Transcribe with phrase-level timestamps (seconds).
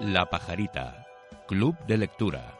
[0.00, 1.06] La Pajarita,
[1.48, 2.58] Club de Lectura.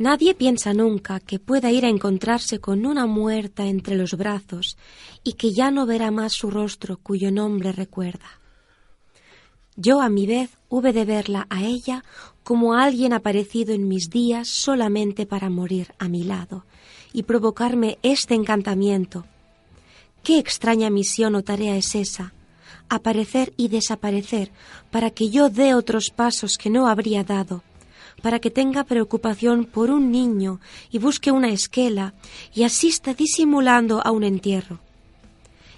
[0.00, 4.76] Nadie piensa nunca que pueda ir a encontrarse con una muerta entre los brazos
[5.22, 8.42] y que ya no verá más su rostro cuyo nombre recuerda.
[9.76, 12.04] Yo a mi vez hube de verla a ella
[12.44, 16.64] como alguien aparecido en mis días solamente para morir a mi lado
[17.12, 19.24] y provocarme este encantamiento.
[20.22, 22.32] Qué extraña misión o tarea es esa,
[22.88, 24.50] aparecer y desaparecer
[24.90, 27.62] para que yo dé otros pasos que no habría dado
[28.22, 32.14] para que tenga preocupación por un niño y busque una esquela
[32.54, 34.80] y asista disimulando a un entierro.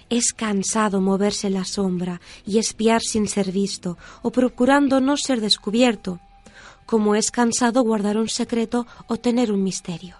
[0.09, 6.19] Es cansado moverse la sombra y espiar sin ser visto o procurando no ser descubierto,
[6.85, 10.15] como es cansado guardar un secreto o tener un misterio.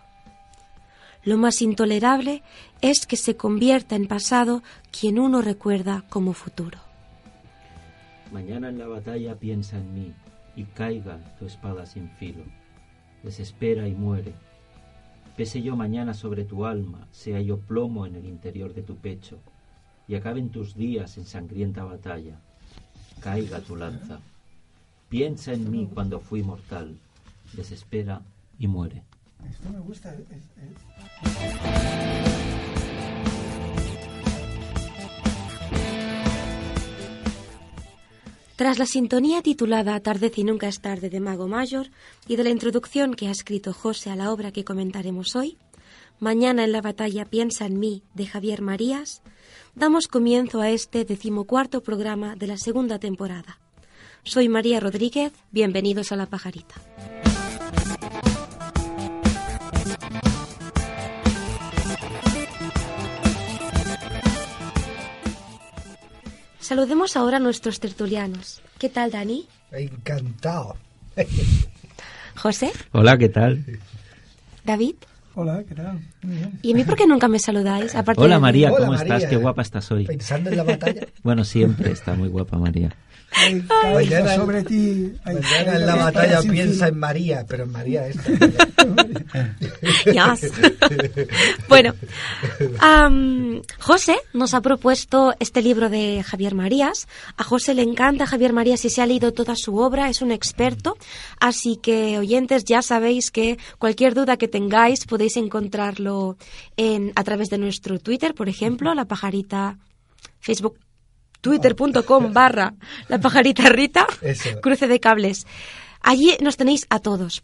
[1.24, 2.44] Lo más intolerable
[2.82, 6.80] es que se convierta en pasado quien uno recuerda como futuro.
[8.32, 10.14] Mañana en la batalla piensa en mí,
[10.56, 12.44] y caiga tu espada sin filo.
[13.24, 14.34] Desespera y muere.
[15.36, 19.40] Pese yo mañana sobre tu alma, sea yo plomo en el interior de tu pecho,
[20.08, 22.40] y acaben tus días en sangrienta batalla.
[23.20, 24.20] Caiga tu lanza.
[25.10, 26.98] Piensa en mí cuando fui mortal.
[27.54, 28.22] Desespera
[28.60, 29.04] y muere.
[29.50, 30.16] Esto me gusta.
[38.56, 41.88] Tras la sintonía titulada Tardez y nunca es tarde de Mago Mayor
[42.28, 45.58] y de la introducción que ha escrito José a la obra que comentaremos hoy,
[46.20, 49.22] Mañana en la batalla piensa en mí de Javier Marías,
[49.76, 53.60] damos comienzo a este decimocuarto programa de la segunda temporada.
[54.26, 56.76] Soy María Rodríguez, bienvenidos a La Pajarita.
[66.60, 68.62] Saludemos ahora a nuestros tertulianos.
[68.80, 69.48] ¿Qué tal, Dani?
[69.72, 70.76] Encantado.
[72.36, 72.72] José.
[72.92, 73.64] Hola, ¿qué tal?
[74.64, 74.96] David.
[75.36, 76.00] Hola, ¿qué tal?
[76.24, 76.60] Muy bien.
[76.62, 77.94] ¿Y a mí por qué nunca me saludáis?
[77.94, 79.16] Aparte Hola de- María, Hola, ¿cómo María.
[79.18, 79.30] estás?
[79.30, 80.06] Qué guapa estás hoy.
[80.06, 81.08] Pensando en la batalla.
[81.24, 82.96] Bueno, siempre está muy guapa María.
[83.38, 83.64] Ay,
[83.94, 85.12] Mañana- sobre ti.
[85.24, 88.24] Ay, Mañana en la batalla piensa en María, pero en María esta.
[90.06, 90.52] Yes.
[91.70, 91.94] bueno,
[93.80, 97.08] José nos ha propuesto este libro de Javier Marías.
[97.38, 100.32] A José le encanta Javier Marías y se ha leído toda su obra, es un
[100.32, 100.98] experto.
[101.40, 106.38] Así que, oyentes, ya sabéis que cualquier duda que tengáis podéis encontrarlo
[106.78, 109.78] en, a través de nuestro Twitter, por ejemplo, la pajarita
[110.40, 110.78] Facebook
[111.46, 112.74] twitter.com barra
[113.08, 114.60] la pajarita Rita, Eso.
[114.62, 115.46] cruce de cables.
[116.02, 117.44] Allí nos tenéis a todos.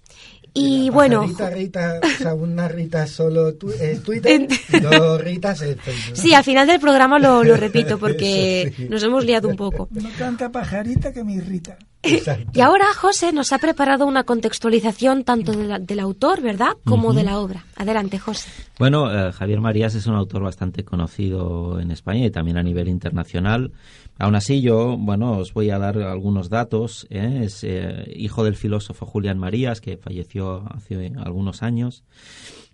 [0.53, 4.47] Y La bueno, Rita, Rita, o sea, una Rita solo tu, es Twitter,
[4.81, 6.17] dos Ritas es Facebook.
[6.17, 8.89] Sí, al final del programa lo, lo repito porque Eso sí.
[8.89, 9.87] nos hemos liado un poco.
[9.91, 11.77] No tanta pajarita que me irrita.
[12.03, 12.49] Exacto.
[12.53, 17.13] Y ahora José nos ha preparado una contextualización tanto de la- del autor, ¿verdad?, como
[17.13, 17.65] de la obra.
[17.75, 18.49] Adelante, José.
[18.79, 22.87] Bueno, eh, Javier Marías es un autor bastante conocido en España y también a nivel
[22.87, 23.71] internacional.
[24.17, 27.07] Aún así, yo, bueno, os voy a dar algunos datos.
[27.09, 27.41] ¿eh?
[27.43, 32.03] Es eh, hijo del filósofo Julián Marías, que falleció hace algunos años,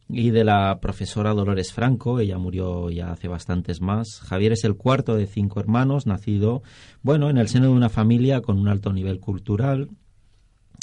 [0.09, 4.22] y de la profesora Dolores Franco, ella murió ya hace bastantes más.
[4.22, 6.63] Javier es el cuarto de cinco hermanos, nacido,
[7.01, 9.89] bueno, en el seno de una familia con un alto nivel cultural,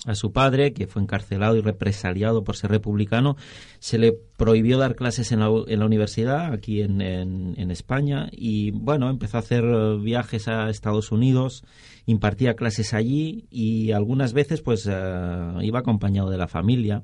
[0.06, 3.36] a su padre, que fue encarcelado y represaliado por ser republicano,
[3.78, 8.70] se le prohibió dar clases en la, en la universidad aquí en, en- España y
[8.72, 11.64] bueno, empezó a hacer eh, viajes a Estados Unidos,
[12.04, 17.02] impartía clases allí y algunas veces pues eh, iba acompañado de la familia.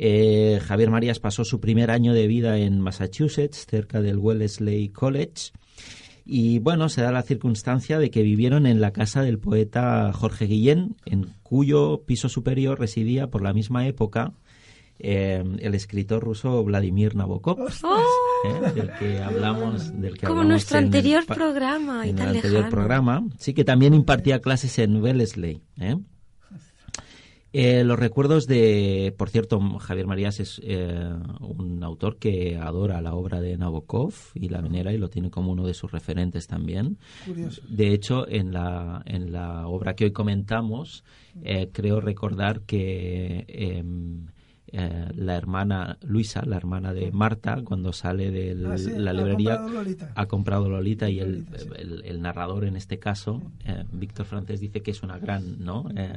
[0.00, 5.50] Eh, Javier Marías pasó su primer año de vida en Massachusetts, cerca del Wellesley College.
[6.24, 10.46] Y bueno, se da la circunstancia de que vivieron en la casa del poeta Jorge
[10.46, 14.34] Guillén, en cuyo piso superior residía por la misma época
[15.00, 18.72] eh, el escritor ruso Vladimir Nabokov, ¿eh?
[18.74, 22.24] del que hablamos, del que Como hablamos nuestro en el anterior programa, y en el
[22.24, 22.70] tan anterior lejano.
[22.70, 25.62] programa, sí que también impartía clases en Wellesley.
[25.80, 25.96] ¿eh?
[27.52, 31.10] Eh, los recuerdos de, por cierto, Javier Marías es eh,
[31.40, 35.52] un autor que adora la obra de Nabokov y la venera y lo tiene como
[35.52, 36.98] uno de sus referentes también.
[37.24, 37.62] Curioso.
[37.68, 41.04] De hecho, en la, en la obra que hoy comentamos,
[41.42, 44.26] eh, creo recordar que em,
[44.72, 49.12] eh, la hermana Luisa, la hermana de Marta, cuando sale de Ah, sí, la ha
[49.14, 50.12] librería, comprado Lolita.
[50.14, 51.68] ha comprado Lolita y el, Lolita, sí.
[51.78, 55.88] el- el narrador en este caso, eh, Víctor Francés, dice que es una gran ¿no?
[55.96, 56.12] Eh,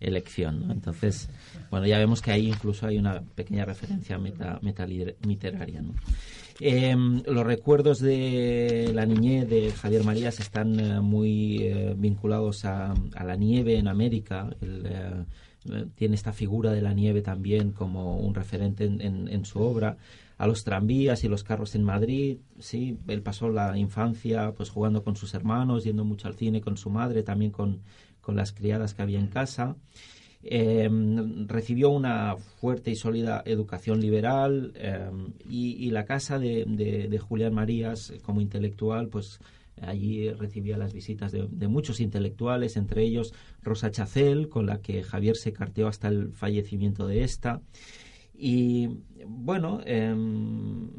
[0.00, 0.66] elección.
[0.68, 0.72] ¿no?
[0.72, 1.28] Entonces,
[1.70, 4.58] bueno, ya vemos que ahí incluso hay una pequeña referencia meta,
[5.22, 5.82] literaria.
[5.82, 5.94] ¿no?
[6.60, 6.94] Eh,
[7.26, 13.24] los recuerdos de la niñez de Javier Marías están eh, muy eh, vinculados a, a
[13.24, 14.48] la nieve en América.
[14.60, 14.86] El,
[15.94, 19.96] tiene esta figura de la nieve también como un referente en, su obra.
[20.36, 25.02] A los tranvías y los carros en Madrid, sí, él pasó la infancia pues jugando
[25.04, 27.82] con sus hermanos, yendo mucho al cine con su madre, también con,
[28.20, 29.76] con las criadas que había en casa.
[30.46, 30.90] Eh,
[31.46, 35.08] recibió una fuerte y sólida educación liberal eh,
[35.48, 39.38] y, la casa de, de- de Julián Marías eh, como intelectual, pues
[39.80, 45.36] allí recibía las visitas de, muchos intelectuales, entre ellos Rosa Chacel, con la que Javier
[45.36, 47.62] se carteó hasta el fallecimiento de esta.
[48.34, 48.88] Y
[49.26, 50.90] bueno, em,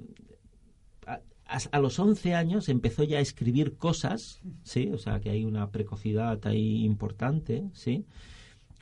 [1.45, 4.89] a los 11 años empezó ya a escribir cosas, ¿sí?
[4.93, 8.05] O sea, que hay una precocidad ahí importante, ¿sí?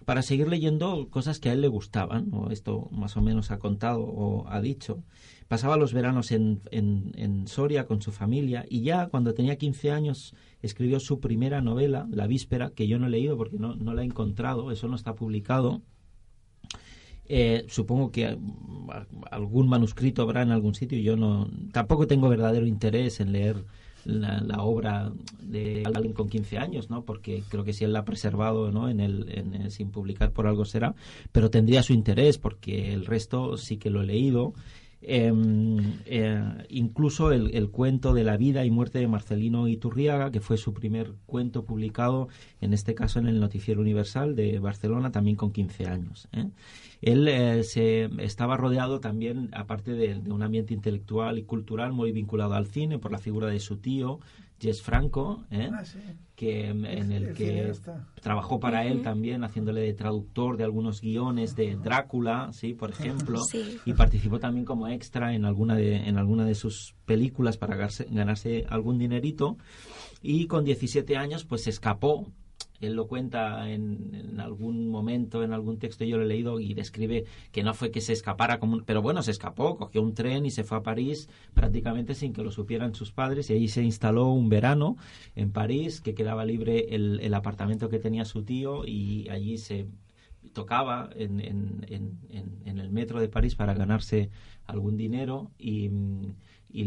[0.06, 3.60] Para seguir leyendo cosas que a él le gustaban, o esto más o menos ha
[3.60, 5.04] contado o ha dicho.
[5.48, 9.92] Pasaba los veranos en, en, en Soria con su familia y ya cuando tenía 15
[9.92, 13.94] años escribió su primera novela, La Víspera, que yo no he leído porque no, no
[13.94, 15.82] la he encontrado, eso no está publicado.
[17.26, 18.38] Eh, supongo que
[19.32, 21.00] algún manuscrito habrá en algún sitio.
[21.00, 23.64] Yo no, tampoco tengo verdadero interés en leer
[24.06, 25.12] la, la obra
[25.42, 27.04] de alguien con 15 años, ¿no?
[27.04, 28.90] Porque creo que si él la ha preservado, ¿no?
[28.90, 30.96] En el, en sin publicar por algo será,
[31.32, 34.54] pero tendría su interés porque el resto sí que lo he leído.
[35.06, 40.40] Em, eh, incluso el, el cuento de la vida y muerte de Marcelino Iturriaga, que
[40.40, 42.30] fue su primer cuento publicado,
[42.62, 46.30] en este caso en el Noticiero Universal de Barcelona, también con 15 años.
[46.32, 46.46] ¿eh?
[47.04, 52.12] Él eh, se estaba rodeado también, aparte de, de un ambiente intelectual y cultural muy
[52.14, 54.20] vinculado al cine, por la figura de su tío,
[54.60, 55.70] Jess Franco, ¿eh?
[55.74, 56.00] Ah, sí.
[56.36, 57.74] que en el el que
[58.22, 63.40] trabajó para él también haciéndole de traductor de algunos guiones de Drácula, sí, por ejemplo,
[63.52, 63.78] Sí.
[63.86, 68.08] y participó también como extra en alguna de en alguna de sus películas para ganarse,
[68.10, 69.58] ganarse algún dinerito
[70.22, 72.32] y con 17 años pues se escapó
[72.88, 76.74] él lo cuenta en, en algún momento, en algún texto, yo lo he leído y
[76.74, 78.84] describe que no fue que se escapara como un...
[78.84, 82.44] Pero bueno, se escapó, cogió un tren y se fue a París prácticamente sin que
[82.44, 84.98] lo supieran sus padres y ahí se instaló un verano
[85.36, 89.88] en París, que quedaba libre el, apartamento que tenía su tío y allí se
[90.54, 91.86] tocaba en, en-
[92.66, 94.30] en el metro de París para ganarse
[94.66, 96.36] algún dinero y, mm,
[96.76, 96.82] y,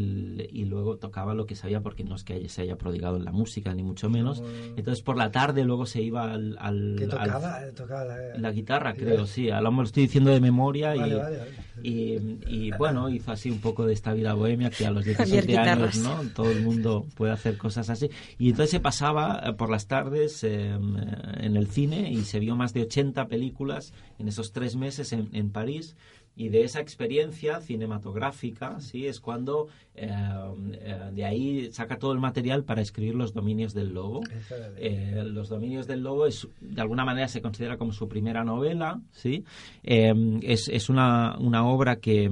[0.51, 3.31] y luego tocaba lo que sabía porque no es que se haya prodigado en la
[3.33, 4.43] música ni mucho menos.
[4.77, 6.57] Entonces por la tarde luego se iba al...
[6.59, 7.65] al- ¿Qué al- tocaba?
[7.65, 9.49] Eh, tocaba la, la guitarra, creo, sí.
[9.51, 11.51] A lo mejor lo estoy diciendo de memoria y, Vale, vale, vale.
[11.83, 15.47] y, y, bueno, hizo así un poco de esta vida bohemia que a los Javier
[15.47, 15.97] 17 años.
[15.99, 16.21] ¿no?
[16.35, 18.11] Todo el mundo puede hacer cosas así.
[18.39, 22.57] Y entonces se pasaba eh, por las tardes eh, en el cine y se vio
[22.57, 25.95] más de 80 películas en esos tres meses en, en París.
[26.37, 30.07] Y de esa experiencia cinematográfica, sí, es cuando eh,
[30.75, 34.21] eh, de ahí saca todo el material para escribir Los Dominios del Lobo.
[34.77, 39.01] Eh, Los Dominios del Lobo es, de alguna manera se considera como su primera novela,
[39.13, 39.45] ¿sí?
[39.83, 40.13] Eh,
[40.43, 42.31] es, es una, una obra que,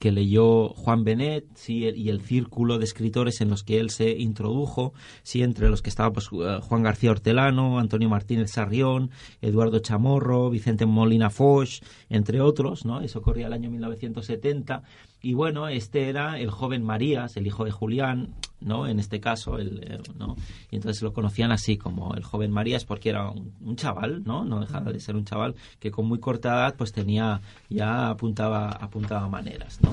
[0.00, 4.10] que leyó Juan Benet sí, y el círculo de escritores en los que él se
[4.18, 9.10] introdujo, sí, entre los que estaba pues, eh, Juan García Hortelano, Antonio Martínez Sarrión,
[9.42, 13.02] Eduardo Chamorro, Vicente Molina Foch, entre otros, ¿no?
[13.02, 14.82] Eso corría el año 1970
[15.22, 18.86] y bueno, este era el joven Marías, el hijo de Julián, ¿no?
[18.86, 20.36] En este caso, el, eh, ¿no?
[20.70, 24.44] Y entonces lo conocían así como el joven Marías porque era un, un chaval, ¿no?
[24.44, 28.70] No dejaba de ser un chaval que con muy corta edad pues tenía, ya apuntaba,
[28.70, 29.92] apuntaba maneras, ¿no?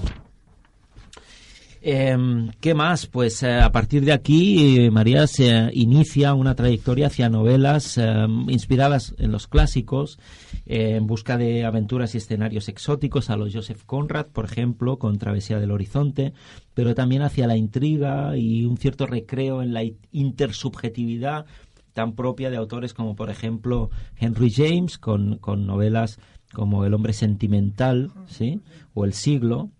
[1.81, 2.17] Eh,
[2.59, 3.07] ¿Qué más?
[3.07, 8.25] Pues eh, a partir de aquí eh, María se inicia una trayectoria hacia novelas eh,
[8.47, 10.19] inspiradas en los clásicos,
[10.65, 15.17] eh, en busca de aventuras y escenarios exóticos, a los Joseph Conrad, por ejemplo, con
[15.17, 16.33] Travesía del Horizonte,
[16.73, 21.45] pero también hacia la intriga y un cierto recreo en la intersubjetividad
[21.93, 26.19] tan propia de autores como, por ejemplo, Henry James, con, con novelas
[26.53, 28.61] como El hombre sentimental, ¿sí?
[28.93, 29.71] O El siglo.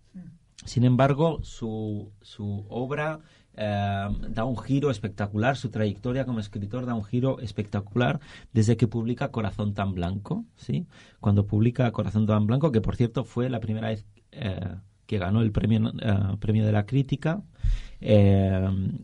[0.68, 3.22] Sin embargo, su, su obra
[3.56, 8.20] eh, da un giro espectacular, su trayectoria como escritor da un giro espectacular
[8.52, 10.86] desde que publica Corazón tan Blanco, ¿sí?
[11.22, 15.42] Cuando publica Corazón tan Blanco, que por cierto fue la primera vez eh, que ganó
[15.42, 17.42] el premio, eh, premio de la crítica.
[18.00, 19.00] Em,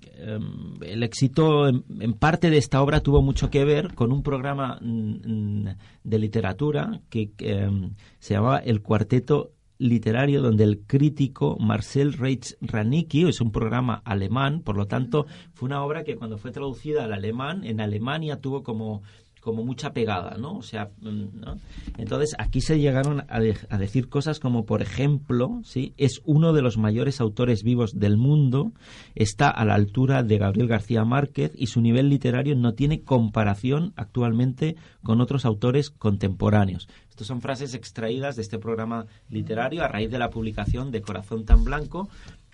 [0.81, 5.67] el éxito, en, parte de esta obra, tuvo mucho que ver con un programa mm,
[6.03, 12.57] de literatura que, que, em, se llamaba El Cuarteto literario donde el crítico Marcel Reitz
[12.61, 17.03] Ranicki es un programa alemán, por lo tanto fue una obra que cuando fue traducida
[17.03, 19.03] al alemán en Alemania tuvo como
[19.43, 20.57] como mucha pegada, ¿no?
[20.57, 21.59] O sea, mm, ¿no?
[21.97, 26.53] entonces aquí se llegaron a, de, a, decir cosas como, por ejemplo, sí, es uno
[26.53, 28.71] de los mayores autores vivos del mundo,
[29.15, 33.91] está a la altura de Gabriel García Márquez y su nivel literario no tiene comparación
[33.97, 36.87] actualmente con otros autores contemporáneos.
[37.09, 41.45] Estas son frases extraídas de este programa literario a raíz de la publicación de Corazón
[41.45, 42.09] tan Blanco,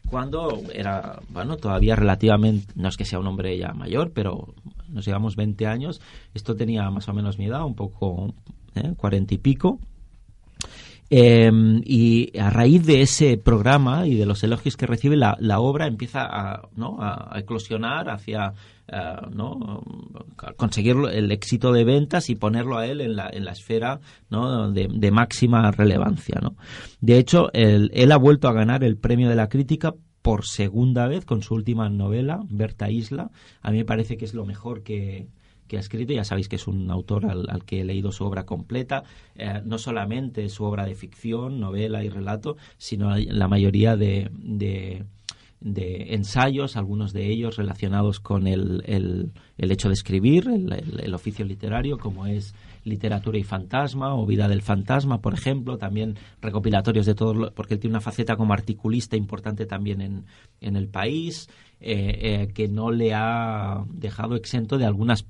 [0.09, 4.53] cuando era, bueno, todavía relativamente, no es que sea un hombre ya mayor, pero
[4.87, 6.01] nos llevamos 20 años,
[6.33, 8.33] esto tenía más o menos mi edad, un poco,
[8.75, 8.93] ¿eh?
[8.97, 9.79] 40 y pico.
[11.11, 11.51] Eh,
[11.85, 15.87] y a raíz de ese programa y de los elogios que recibe, la, la obra
[15.87, 16.97] empieza a, ¿no?
[16.99, 18.53] a, eclosionar hacia
[18.91, 19.83] uh, ¿no?
[20.55, 23.99] conseguir el éxito de ventas y ponerlo a él en la, en la esfera
[24.29, 26.39] de, máxima relevancia.
[26.41, 26.55] ¿no?
[27.01, 31.07] De hecho, él, él ha vuelto a ganar el premio de la crítica por segunda
[31.07, 33.31] vez con su última novela, Berta Isla.
[33.61, 35.27] A mí me parece que es lo mejor que,
[35.69, 36.11] que ha escrito.
[36.11, 39.03] Ya sabéis que es un autor al, que he leído su obra completa,
[39.35, 45.05] eh, no solamente su obra de ficción, novela y relato, sino la mayoría de, de,
[45.61, 51.97] ensayos, algunos de ellos relacionados con el, el, hecho de escribir, el, el, oficio literario,
[51.97, 57.51] como es Literatura y Fantasma o Vida del Fantasma, por ejemplo, también recopilatorios de todo,
[57.53, 60.25] porque él tiene una faceta como articulista importante también en,
[60.61, 61.49] en el país,
[61.81, 65.25] eh, eh, que no le ha dejado exento de algunas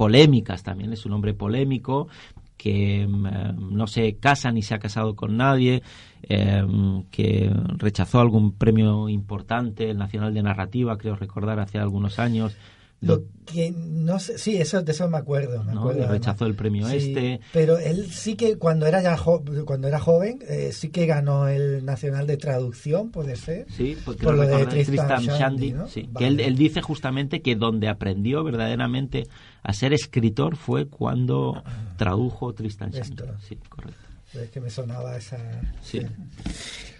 [0.00, 2.08] polémicas también, es un hombre polémico
[2.56, 5.82] que eh, no se casa ni se ha casado con nadie,
[6.22, 6.64] eh,
[7.10, 12.56] que rechazó algún premio importante, el Nacional de Narrativa, creo recordar, hace algunos años.
[13.02, 15.64] Lo que no sé, sí, eso, de eso me acuerdo.
[15.64, 15.80] Me ¿no?
[15.80, 17.40] acuerdo rechazó el premio sí, este.
[17.52, 21.46] Pero él sí que cuando era ya jo cuando era joven, eh, sí que ganó
[21.46, 23.66] el Nacional de Traducción, puede ser.
[23.70, 25.38] Sí, porque por lo de Tristan, Tristan Shandy.
[25.38, 25.88] Shandy ¿no?
[25.88, 26.18] sí, vale.
[26.18, 29.26] que él, él, dice justamente que donde aprendió verdaderamente
[29.62, 31.62] a ser escritor fue cuando
[31.96, 33.24] tradujo Tristan Shandy.
[33.46, 34.10] Sí, correcto.
[34.32, 35.38] Es que me sonaba esa.
[35.82, 36.02] Sí.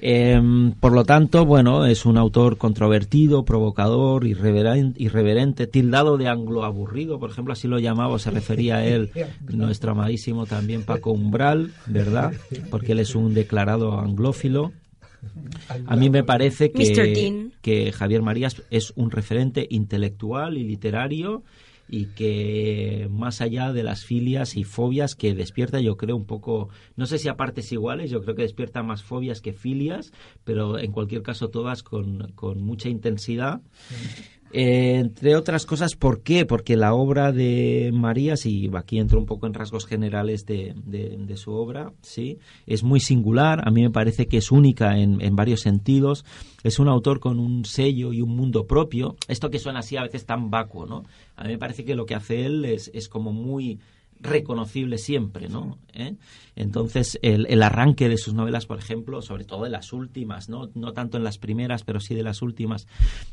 [0.01, 0.41] Eh,
[0.81, 7.31] por lo tanto, bueno, es un autor controvertido, provocador, irreverente, irreverente, tildado de angloaburrido, por
[7.31, 9.13] ejemplo, así lo llamaba, se refería a él
[9.49, 12.33] nuestro amadísimo también Paco Umbral, ¿verdad?
[12.69, 14.73] Porque él es un declarado anglófilo.
[15.87, 21.45] A mí me parece que, que Javier Marías es un referente intelectual y literario
[21.91, 26.69] y que más allá de las filias y fobias que despierta, yo creo un poco,
[26.97, 30.13] no sé si a partes iguales, yo creo que despierta más fobias que filias,
[30.45, 33.61] pero en cualquier caso todas con, con mucha intensidad.
[34.53, 36.45] Eh, entre otras cosas, ¿por qué?
[36.45, 41.17] Porque la obra de Marías, y aquí entro un poco en rasgos generales de, de,
[41.19, 45.21] de, su obra, sí, es muy singular, a mí me parece que es única en,
[45.21, 46.25] en, varios sentidos,
[46.65, 50.03] es un autor con un sello y un mundo propio, esto que suena así a
[50.03, 51.05] veces tan vacuo, ¿no?
[51.41, 53.81] A mí me parece que lo que hace él es, es como muy
[54.21, 55.79] reconocible siempre, ¿no?
[55.95, 56.17] ¿Eh?
[56.61, 60.71] Entonces, el, el, arranque de sus novelas, por ejemplo, sobre todo de las últimas, ¿no?
[60.75, 62.87] No tanto en las primeras, pero sí de las últimas,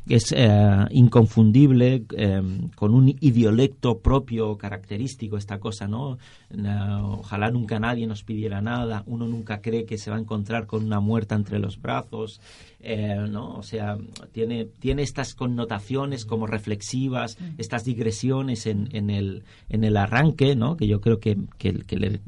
[0.08, 0.48] es eh,
[0.90, 2.42] inconfundible, eh,
[2.74, 6.16] con un idiolecto propio, característico, esta cosa, ¿no?
[7.18, 10.84] Ojalá nunca nadie nos pidiera nada, uno nunca cree que se va a encontrar con
[10.84, 12.40] una muerta entre los brazos,
[12.80, 13.56] eh, ¿no?
[13.56, 13.98] O sea,
[14.32, 20.78] tiene, tiene estas connotaciones como reflexivas, estas digresiones en, en, el, en el arranque, ¿no?
[20.78, 22.20] Que yo creo que, que, que, le,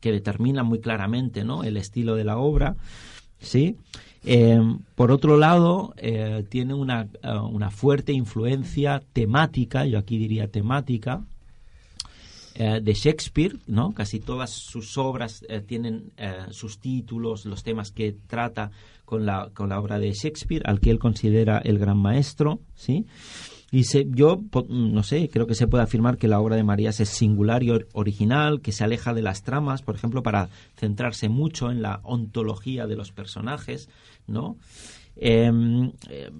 [0.00, 1.64] que determina muy claramente, ¿no?
[1.64, 2.76] El estilo de la obra,
[3.38, 3.76] ¿sí?
[4.24, 4.60] Eh,
[4.94, 11.22] por otro lado, eh, tiene una, uh, una, fuerte influencia temática, yo aquí diría temática,
[12.54, 13.92] eh, de Shakespeare, ¿no?
[13.94, 18.70] Casi todas sus obras eh, tienen eh, sus títulos, los temas que trata
[19.06, 23.06] con la, con la obra de Shakespeare, al que él considera el gran maestro, ¿sí?
[23.72, 26.98] Y se, yo, no sé, creo que se puede afirmar que la obra de Marías
[26.98, 31.28] es singular y or original, que se aleja de las tramas, por ejemplo, para centrarse
[31.28, 33.88] mucho en la ontología de los personajes,
[34.26, 34.56] ¿no?
[35.16, 35.52] Eh,
[36.08, 36.30] eh,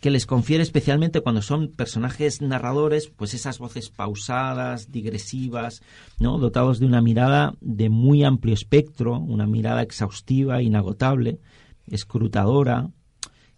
[0.00, 5.82] que les confiere especialmente cuando son personajes narradores, pues esas voces pausadas, digresivas,
[6.18, 6.38] ¿no?
[6.38, 11.38] dotados de una mirada de muy amplio espectro, una mirada exhaustiva, inagotable,
[11.86, 12.90] escrutadora,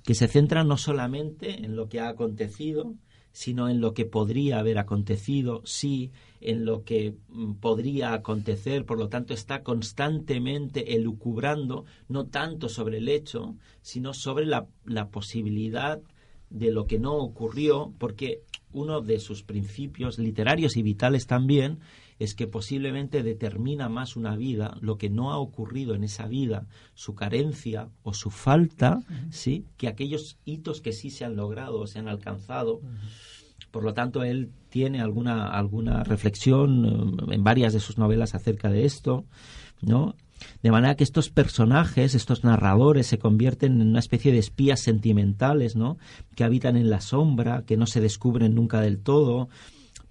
[0.09, 2.95] que se centra no solamente en lo que ha acontecido,
[3.31, 8.99] sino en lo que podría haber acontecido, sí, en lo que mm, podría acontecer, por
[8.99, 16.01] lo tanto está constantemente elucubrando, no tanto sobre el hecho, sino sobre la, la posibilidad
[16.49, 18.41] de lo que no ocurrió, porque
[18.73, 21.81] uno de sus principios literarios y vitales también
[22.19, 26.67] es que posiblemente determina más una vida lo que no ha ocurrido en esa vida,
[26.95, 29.65] su carencia o su falta, ¿sí?
[29.77, 32.81] que aquellos hitos que sí se han logrado o se han alcanzado.
[33.71, 36.85] Por lo tanto, él tiene alguna, alguna reflexión
[37.29, 39.25] eh, en varias de sus novelas acerca de esto,
[39.83, 40.15] ¿no?
[40.63, 45.75] De manera que estos personajes, estos narradores, se convierten en una especie de espías sentimentales,
[45.77, 45.99] ¿no?
[46.37, 49.49] Que habitan en la sombra, que no se descubren nunca del todo,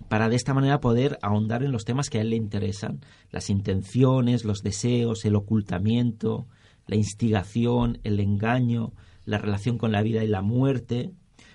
[0.09, 3.01] para de esta manera poder ahondar en los temas que a él le interesan,
[3.31, 6.47] las intenciones, los deseos, el ocultamiento,
[6.85, 8.93] la instigación, el engaño,
[9.25, 11.11] la relación con la vida y la muerte,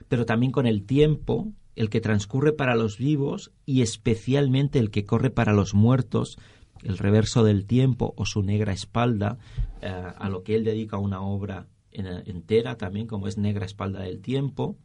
[0.09, 5.05] pero también con el tiempo, el que transcurre para los vivos y especialmente el que
[5.05, 6.39] corre para los muertos,
[6.83, 9.39] el reverso del tiempo o su negra espalda,
[9.81, 14.21] eh, a lo que él dedica una obra entera también, como es Negra Espalda del
[14.21, 14.77] Tiempo.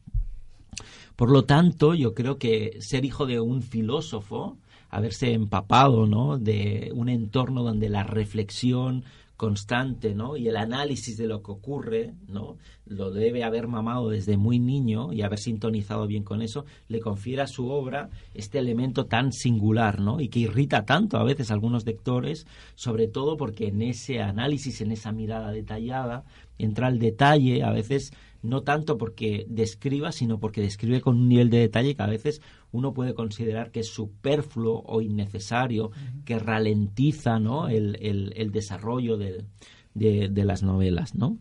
[1.15, 4.57] Por lo tanto, yo creo que ser hijo de un filósofo,
[4.89, 6.38] haberse empapado ¿no?
[6.38, 9.03] de un entorno donde la reflexión
[9.38, 10.36] constante ¿no?
[10.36, 12.57] y el análisis de lo que ocurre ¿no?
[12.88, 17.43] lo debe haber mamado desde muy niño y haber sintonizado bien con eso le confiere
[17.43, 20.19] a su obra este elemento tan singular ¿no?
[20.19, 24.81] y que irrita tanto a veces a algunos lectores sobre todo porque en ese análisis
[24.81, 26.25] en esa mirada detallada
[26.57, 31.50] entra el detalle a veces no tanto porque describa, sino porque describe con un nivel
[31.50, 32.41] de detalle que a veces
[32.72, 35.91] uno puede considerar que es superfluo o innecesario,
[36.25, 37.67] que ralentiza ¿no?
[37.67, 39.46] el, el, desarrollo de,
[39.94, 41.15] de, las novelas.
[41.15, 41.38] ¿no?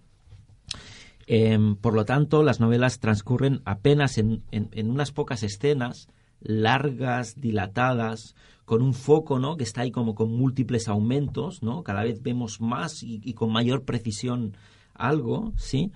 [1.27, 6.09] Em, por lo tanto, las novelas transcurren apenas en, en, unas pocas escenas,
[6.41, 8.35] largas, dilatadas,
[8.65, 9.57] con un foco, ¿no?
[9.57, 11.85] Que está ahí como con múltiples aumentos, ¿no?
[11.85, 14.57] Cada vez vemos más y, y con mayor precisión
[14.95, 15.93] algo, ¿sí?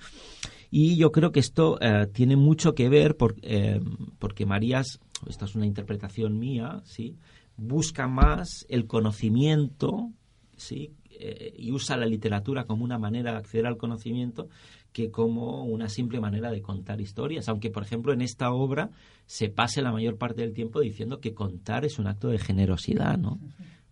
[0.70, 3.80] Y yo creo que esto eh, tiene mucho que ver por, eh,
[4.18, 7.16] porque Marías, esta es una interpretación mía, ¿sí?
[7.56, 10.10] busca más el conocimiento
[10.56, 10.92] ¿sí?
[11.10, 14.48] Eh, y usa la literatura como una manera de acceder al conocimiento
[14.92, 17.48] que como una simple manera de contar historias.
[17.48, 18.90] Aunque, por ejemplo, en esta obra
[19.26, 23.18] se pase la mayor parte del tiempo diciendo que contar es un acto de generosidad,
[23.18, 23.38] ¿no?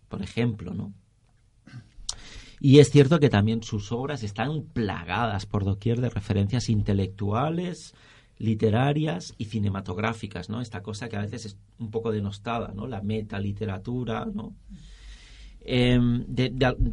[0.09, 0.93] Por ejemplo, ¿no?
[2.61, 7.95] Y es cierto que también sus obras están plagadas por doquier de referencias intelectuales,
[8.39, 10.61] literarias y cinematográficas, ¿no?
[10.61, 12.87] Esta cosa que a veces es un poco denostada, ¿no?
[12.87, 14.55] La metaliteratura, ¿no?
[15.61, 16.25] Em,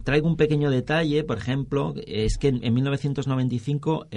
[0.03, 4.07] traigo un pequeño detalle, por ejemplo, es que en, 1995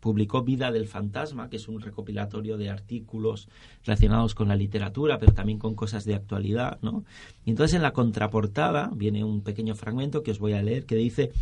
[0.00, 3.48] publicó Vida del Fantasma, que es un recopilatorio de artículos
[3.84, 7.04] relacionados con la literatura, pero también con cosas de actualidad, ¿no?
[7.44, 10.96] Y entonces en la contraportada viene un pequeño fragmento que os voy a leer que
[10.96, 11.32] dice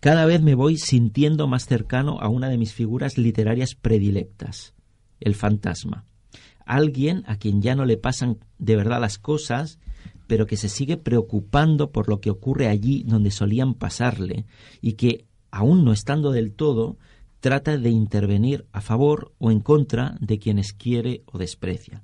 [0.00, 4.74] cada vez me voy sintiendo más cercano a una de mis figuras literarias predilectas,
[5.20, 6.04] el fantasma.
[6.64, 9.78] Alguien a quien ya no le pasan de verdad las cosas,
[10.26, 14.44] pero que se sigue preocupando por lo que ocurre allí donde solían pasarle
[14.80, 16.98] y que, aún no estando del todo,
[17.40, 22.02] trata de intervenir a favor o en contra de quienes quiere o desprecia.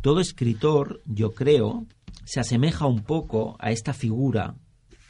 [0.00, 1.86] Todo escritor, yo creo,
[2.24, 4.56] se asemeja un poco a esta figura.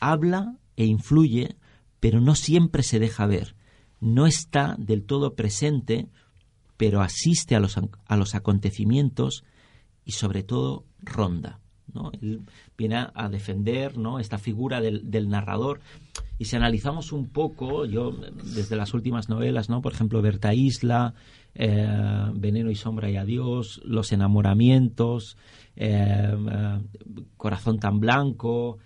[0.01, 1.57] Habla e influye,
[2.01, 3.55] pero no siempre se deja ver.
[4.01, 6.09] No está del todo presente,
[6.77, 9.45] pero asiste a los, a los acontecimientos
[10.05, 11.62] y sobre todo ronda.
[11.95, 12.11] ¿No?
[12.21, 12.41] Él
[12.77, 14.19] viene a defender ¿no?
[14.19, 15.81] esta figura del, narrador
[16.39, 19.81] y si analizamos un poco, yo desde las últimas novelas, ¿no?
[19.81, 21.15] Por ejemplo, Berta Isla,
[21.55, 21.87] eh,
[22.35, 25.37] Veneno y Sombra y Adiós, Los enamoramientos,
[25.77, 26.81] eh, eh,
[27.37, 28.79] Corazón tan blanco,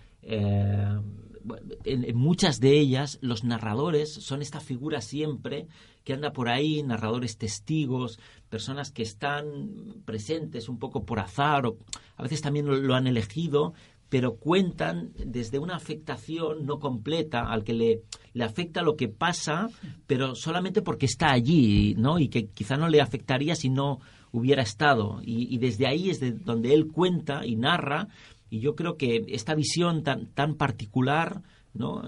[1.83, 5.67] en, muchas de ellas los narradores son esta figura siempre
[6.03, 11.77] que anda por ahí, narradores testigos, personas que están presentes un poco por azar o
[12.15, 13.73] a veces también lo han elegido,
[14.09, 18.01] pero cuentan desde una afectación no completa al que le,
[18.33, 19.67] le afecta lo que pasa,
[20.05, 22.19] pero solamente porque está allí, ¿no?
[22.19, 23.99] Y que quizá no le afectaría si no
[24.31, 25.19] hubiera estado.
[25.23, 28.07] Y, desde ahí es de donde él cuenta y narra,
[28.49, 31.41] y yo creo que esta visión tan, tan particular,
[31.73, 32.03] ¿no?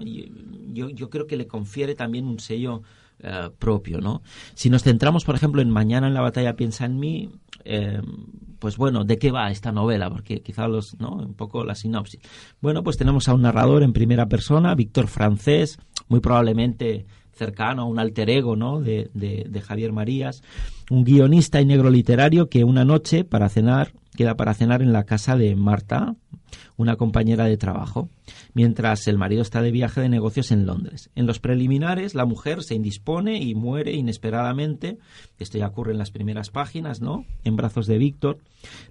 [0.72, 2.82] Yo, yo creo que le confiere también un sello
[3.22, 4.22] eh, propio, ¿no?
[4.54, 7.30] Si nos centramos, por ejemplo, en Mañana en la batalla piensa en mí,
[7.64, 8.00] eh,
[8.58, 10.08] pues bueno, ¿de qué va esta novela?
[10.10, 11.12] Porque quizá los, ¿no?
[11.12, 12.20] Un poco la sinopsis.
[12.60, 17.84] Bueno, pues tenemos a un narrador en primera persona, Víctor Francés, muy probablemente cercano a
[17.86, 18.80] un alter ego ¿no?
[18.80, 20.42] de, de, de Javier Marías,
[20.90, 25.04] un guionista y negro literario que una noche para cenar queda para cenar en la
[25.04, 26.16] casa de Marta,
[26.76, 28.08] una compañera de trabajo,
[28.54, 31.10] mientras el marido está de viaje de negocios en Londres.
[31.14, 34.98] En los preliminares, la mujer se indispone y muere inesperadamente.
[35.38, 37.24] Esto ya ocurre en las primeras páginas, ¿no?
[37.44, 38.38] En brazos de Víctor.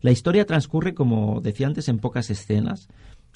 [0.01, 2.88] La historia transcurre, como decía antes, en pocas escenas.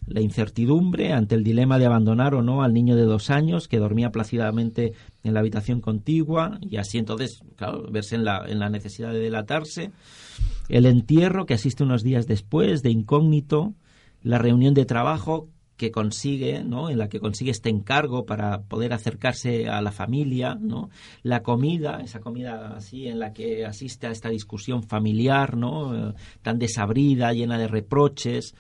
[0.05, 3.79] La incertidumbre ante el dilema de abandonar o no al niño de dos años que
[3.79, 4.93] dormía plácidamente
[5.23, 9.19] en la habitación contigua y así entonces, claro, verse en la, en la necesidad de
[9.19, 9.91] delatarse.
[10.69, 13.73] El entierro que asiste unos días después, de incógnito,
[14.21, 16.89] la reunión de trabajo que consigue, ¿no?
[16.89, 20.89] En la que consigue este encargo para poder acercarse a la familia, ¿no?
[21.23, 26.10] La comida, esa comida así en la que asiste a esta discusión familiar, ¿no?
[26.10, 28.56] Eh, tan desabrida, llena de reproches.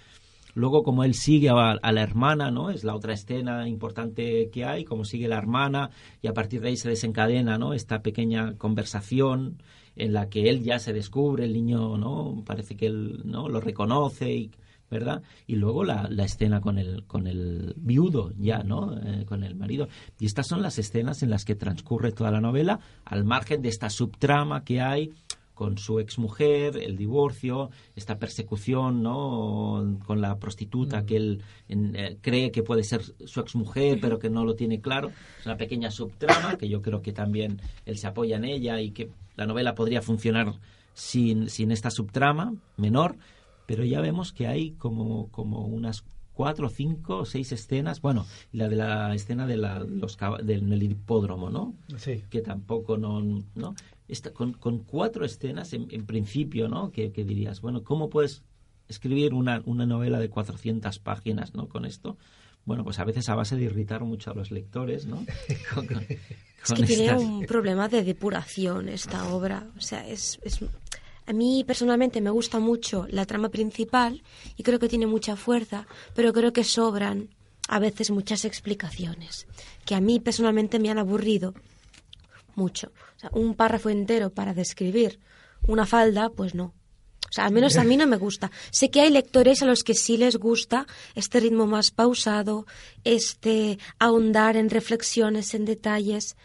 [0.55, 2.69] Luego, como él sigue a, a, la hermana, ¿no?
[2.69, 6.69] Es la otra escena importante que hay, como sigue la hermana, y a partir de
[6.69, 7.73] ahí se desencadena, ¿no?
[7.73, 9.57] Esta pequeña conversación
[9.95, 12.43] en la que él ya se descubre, el niño, ¿no?
[12.45, 13.49] Parece que él, ¿no?
[13.49, 14.51] Lo reconoce y
[14.93, 15.23] ¿verdad?
[15.47, 18.95] Y luego la, la, escena con el, con el viudo ya, ¿no?
[18.95, 19.87] Eh, con el marido.
[20.19, 23.69] Y estas son las escenas en las que transcurre toda la novela, al margen de
[23.69, 25.11] esta subtrama que hay
[25.53, 29.99] con su exmujer, el divorcio, esta persecución, ¿no?
[30.05, 34.29] Con la prostituta que él en, eh, cree que puede ser su exmujer, pero que
[34.29, 35.11] no lo tiene claro.
[35.39, 38.91] Es una pequeña subtrama que yo creo que también él se apoya en ella y
[38.91, 40.53] que la novela podría funcionar
[40.93, 43.17] sin, sin esta subtrama menor,
[43.65, 48.01] pero ya vemos que hay como, como unas cuatro, cinco, seis escenas.
[48.01, 51.73] Bueno, la de la escena de la, los, del, hipódromo, ¿no?
[51.97, 52.23] Sí.
[52.29, 53.21] Que tampoco no...
[53.55, 53.75] ¿no?
[54.07, 56.91] Esta, con, con, cuatro escenas, en, en principio, ¿no?
[56.91, 58.43] Que, que, dirías, bueno, ¿cómo puedes
[58.89, 61.67] escribir una, una novela de 400 páginas, ¿no?
[61.69, 62.17] Con esto.
[62.65, 65.25] Bueno, pues a veces a base de irritar mucho a los lectores, ¿no?
[65.73, 69.67] Con, con, es que tiene un problema de depuración esta obra.
[69.77, 70.61] O sea, es, es
[71.25, 74.23] a mí personalmente me gusta mucho la trama principal
[74.55, 77.29] y creo que tiene mucha fuerza, pero creo que sobran
[77.67, 79.47] a veces muchas explicaciones
[79.85, 81.53] que a mí personalmente me han aburrido
[82.55, 82.91] mucho.
[83.17, 85.19] O sea, un párrafo entero para describir
[85.65, 86.73] una falda, pues no.
[87.29, 88.51] O sea, al menos a mí no me gusta.
[88.69, 92.67] Sé que hay lectores a los que sí les gusta este ritmo más pausado,
[93.03, 96.35] este ahondar en reflexiones, en detalles.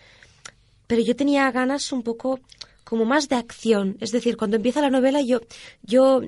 [0.86, 2.40] Pero yo tenía ganas un poco
[2.84, 3.98] como más de acción.
[4.00, 5.40] Es decir, cuando empieza la novela yo,
[5.82, 6.22] yo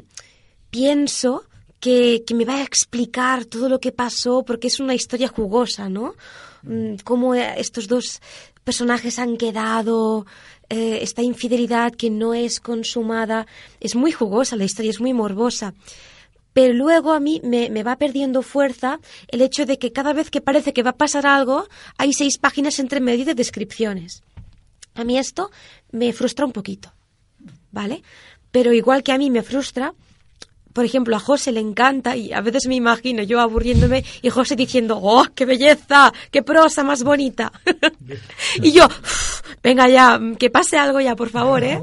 [0.68, 1.44] pienso
[1.80, 5.88] que, que, me va a explicar todo lo que pasó porque es una historia jugosa,
[5.88, 6.14] ¿no?
[7.04, 8.20] Cómo estos dos
[8.64, 10.26] personajes han quedado,
[10.70, 13.46] eh, esta infidelidad que no es consumada.
[13.80, 15.74] Es muy jugosa la historia, es muy morbosa.
[16.52, 20.40] Pero luego a mí me, va perdiendo fuerza el hecho de que cada vez que
[20.40, 21.68] parece que va a pasar algo,
[21.98, 24.22] hay seis páginas entre medio de descripciones.
[24.94, 25.50] A mí esto
[25.90, 26.92] me frustra un poquito,
[27.70, 28.02] ¿vale?
[28.50, 29.94] Pero igual que a mí me frustra,
[30.72, 34.56] por ejemplo, a José le encanta y a veces me imagino yo aburriéndome y José
[34.56, 36.12] diciendo, ¡oh, qué belleza!
[36.30, 37.52] ¡Qué prosa más bonita!
[38.62, 38.86] y yo,
[39.62, 41.80] venga ya, que pase algo ya, por favor, ¿eh?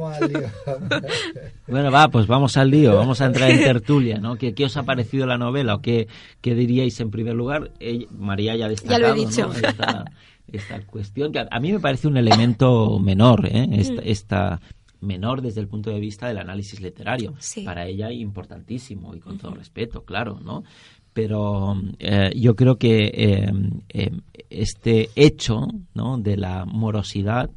[1.67, 4.35] bueno, va, pues vamos al lío, vamos a entrar en tertulia, ¿no?
[4.37, 6.07] ¿Qué, qué os ha parecido la novela o qué,
[6.41, 7.71] qué diríais en primer lugar?
[8.17, 9.47] María ya ha destacado, Ya lo he dicho.
[9.47, 9.53] ¿no?
[9.53, 10.05] Esta,
[10.51, 13.67] esta cuestión que a mí me parece un elemento menor, ¿eh?
[13.73, 14.61] esta, esta,
[15.01, 17.33] menor desde el punto de vista del análisis literario.
[17.39, 17.63] Sí.
[17.63, 19.41] Para ella importantísimo y con uh -huh.
[19.41, 20.63] todo respeto, claro, ¿no?
[21.13, 23.51] Pero eh, yo creo que eh,
[23.89, 24.11] eh,
[24.49, 26.17] este hecho ¿no?
[26.17, 27.49] de la morosidad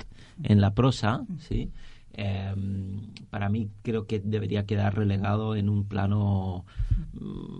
[0.42, 1.70] en la prosa, ¿sí?
[2.14, 2.54] Eh,
[3.30, 6.64] para mí creo que debería quedar relegado en un plano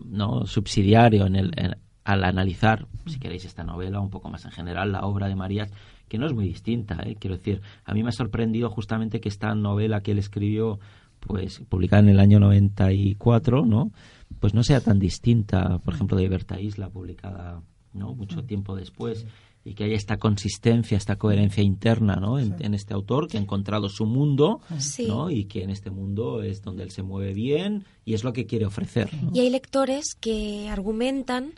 [0.07, 4.51] no subsidiario en el en, al analizar si queréis esta novela un poco más en
[4.51, 5.71] general la obra de Marías
[6.11, 7.17] que no es muy distinta ¿eh?
[7.19, 10.81] quiero decir a mí me ha sorprendido justamente que esta novela que él escribió
[11.21, 13.93] pues publicada en el año 94 no
[14.41, 19.25] pues no sea tan distinta por ejemplo de Berta Isla publicada no mucho tiempo después
[19.63, 22.39] y que haya esta consistencia, esta coherencia interna ¿no?
[22.39, 22.65] en, sí.
[22.65, 25.07] en este autor que ha encontrado su mundo sí.
[25.07, 25.31] ¿no?
[25.31, 28.47] y que en este mundo es donde él se mueve bien y es lo que
[28.47, 29.11] quiere ofrecer.
[29.23, 29.31] ¿no?
[29.35, 31.53] Y hay lectores que argumentan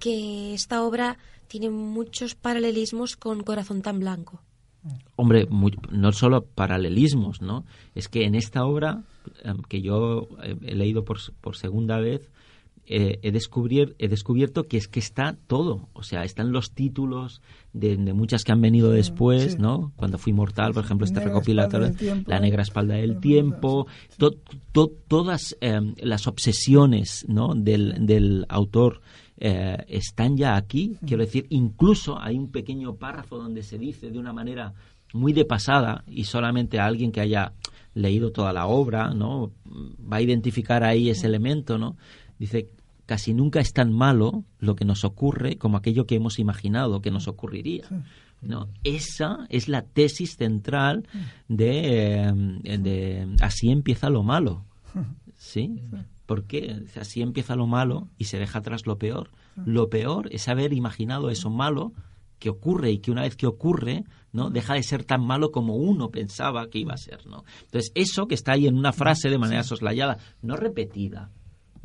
[0.00, 4.42] que esta obra tiene muchos paralelismos con Corazón tan blanco.
[5.16, 7.64] Hombre, muy, no solo paralelismos, ¿no?
[7.94, 9.02] Es que en esta obra,
[9.44, 10.28] eh, que yo
[10.62, 12.30] he leído por, por segunda vez,
[12.88, 15.88] eh, he, descubrir, he descubierto que es que está todo.
[15.92, 17.40] O sea, están los títulos
[17.72, 19.58] de, de muchas que han venido después, sí.
[19.58, 19.90] ¿no?
[19.96, 21.92] Cuando fui mortal, por ejemplo, este recopilatorio.
[22.26, 24.36] La negra espalda del tiempo, to-
[24.70, 27.56] to- todas eh, las obsesiones ¿no?
[27.56, 29.00] del, del autor
[29.38, 30.96] eh, están ya aquí.
[31.06, 34.72] Quiero decir, incluso hay un pequeño párrafo donde se dice de una manera
[35.12, 37.52] muy de pasada y solamente alguien que haya
[37.94, 41.96] leído toda la obra no va a identificar ahí ese elemento no
[42.38, 42.68] dice
[43.06, 47.10] casi nunca es tan malo lo que nos ocurre como aquello que hemos imaginado que
[47.10, 47.84] nos ocurriría
[48.42, 51.08] no esa es la tesis central
[51.48, 52.28] de,
[52.64, 54.64] eh, de así empieza lo malo
[55.36, 55.80] sí
[56.26, 59.30] porque así empieza lo malo y se deja atrás lo peor
[59.64, 61.92] lo peor es haber imaginado eso malo
[62.38, 65.76] que ocurre y que una vez que ocurre no deja de ser tan malo como
[65.76, 69.30] uno pensaba que iba a ser no entonces eso que está ahí en una frase
[69.30, 71.30] de manera soslayada no repetida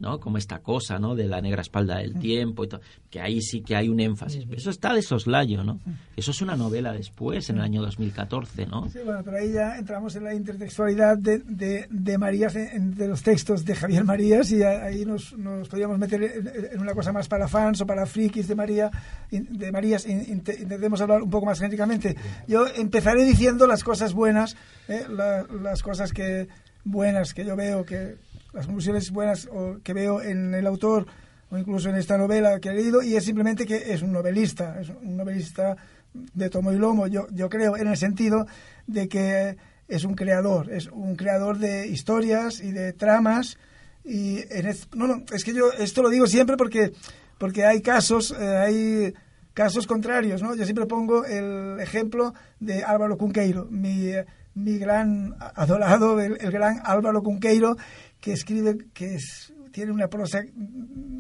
[0.02, 0.20] ¿no?
[0.20, 1.16] Como esta cosa, ¿no?
[1.16, 4.46] De la negra espalda del tiempo y todo, que ahí sí que hay un énfasis.
[4.46, 5.80] Pero eso está de soslayo, ¿no?
[6.18, 8.90] Eso es una novela después, en el año 2014, ¿no?
[8.90, 13.08] Sí, bueno, pero ahí ya entramos en la intertextualidad de, de, de Marías, en- de
[13.08, 17.14] los textos de Javier Marías, y ahí nos, nos podríamos meter en, en una cosa
[17.14, 18.90] más para fans o para frikis de María,
[19.30, 20.06] de Marías.
[20.08, 22.16] In- inte- Intentemos hablar un poco más genéricamente.
[22.48, 24.56] Yo empezaré diciendo las cosas buenas,
[24.88, 25.06] ¿eh?
[25.10, 26.48] La- las cosas que
[26.84, 28.16] buenas que yo veo, que
[28.54, 31.06] las conclusiones buenas o que veo en el autor
[31.50, 34.80] o incluso en esta novela que he leído, y es simplemente que es un novelista,
[34.80, 35.76] es un novelista
[36.14, 38.46] de tomo y lomo, yo, yo creo, en el sentido
[38.88, 43.58] de que es un creador, es un creador de historias y de tramas,
[44.06, 46.94] y en es- no, no, es que yo esto lo digo siempre porque,
[47.38, 49.14] porque hay casos, eh, hay
[49.54, 50.56] casos contrarios, ¿no?
[50.56, 54.12] Yo siempre pongo el ejemplo de Álvaro Cunqueiro, mi,
[54.56, 57.76] mi gran adorado, el, el gran Álvaro Cunqueiro,
[58.22, 60.42] que escribe, que es- tiene una prosa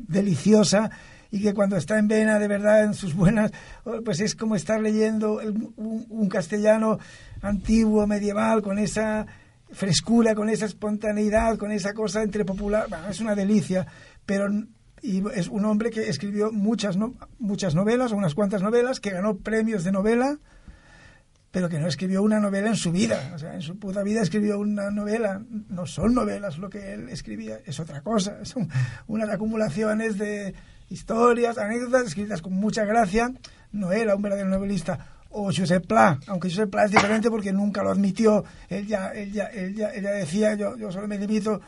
[0.07, 0.89] deliciosa
[1.31, 3.51] y que cuando está en vena de verdad en sus buenas
[4.03, 5.39] pues es como estar leyendo
[5.77, 6.99] un, un castellano
[7.41, 9.25] antiguo medieval con esa
[9.71, 12.87] frescura con esa espontaneidad con esa cosa entre popular.
[13.09, 13.87] Es una delicia
[14.25, 14.47] pero
[15.33, 19.83] es un hombre que escribió muchas no- muchas novelas unas cuantas novelas que ganó premios
[19.85, 20.39] de novela
[21.51, 23.31] pero que no escribió una novela en su vida.
[23.35, 25.41] O sea, en su puta vida escribió una novela.
[25.69, 28.43] No son novelas lo que él escribía, es otra cosa.
[28.45, 28.69] Son
[29.07, 30.55] unas acumulaciones de
[30.89, 33.33] historias, anécdotas escritas con mucha gracia.
[33.73, 35.17] No era un verdadero novelista.
[35.33, 38.43] O Josep Pla, aunque Josep Pla es diferente porque nunca lo admitió.
[38.69, 41.61] Él ya, él ya, él ya, decía, yo, yo solo me limito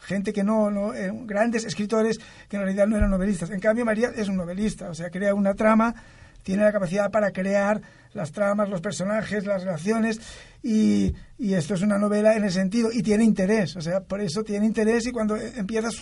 [0.00, 2.18] gente que no, no eh, grandes escritores
[2.48, 3.50] que en realidad no eran novelistas.
[3.50, 5.94] En cambio, María es un novelista, o sea, crea una trama,
[6.42, 7.80] tiene la capacidad para crear
[8.12, 10.20] las tramas, los personajes, las relaciones,
[10.62, 14.42] y, esto es una novela en ese sentido, y tiene interés, o sea, por eso
[14.42, 15.96] tiene interés, y cuando empiezas,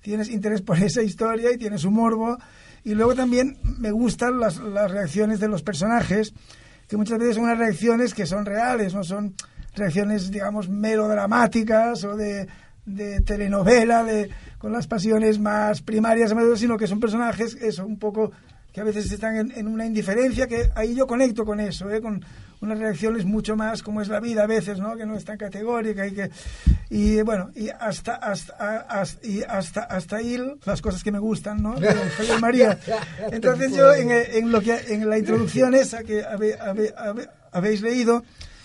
[0.00, 2.38] tienes interés por esa historia y tienes un morbo,
[2.84, 6.32] y luego también me gustan las, las reacciones de los personajes,
[6.88, 9.34] que muchas veces son unas reacciones que son reales, no son
[9.74, 12.46] reacciones, digamos, melodramáticas o de,
[12.84, 18.32] de telenovela, de, con las pasiones más primarias, sino que son personajes, eso, un poco
[18.74, 22.00] que a veces están en, en una indiferencia, que ahí yo conecto con eso, ¿eh?
[22.02, 22.22] con
[22.60, 24.96] unas reacciones mucho más como es la vida a veces, ¿no?
[24.96, 26.30] que no es tan categórica y que
[26.90, 28.54] y bueno, y hasta hasta
[28.88, 31.74] hasta, y hasta, hasta ahí las cosas que me gustan, ¿no?
[31.78, 32.78] De Javier María.
[33.32, 37.80] Entonces yo en, en lo que en la introducción esa que habe- habe- habe- habéis
[37.80, 38.24] leído,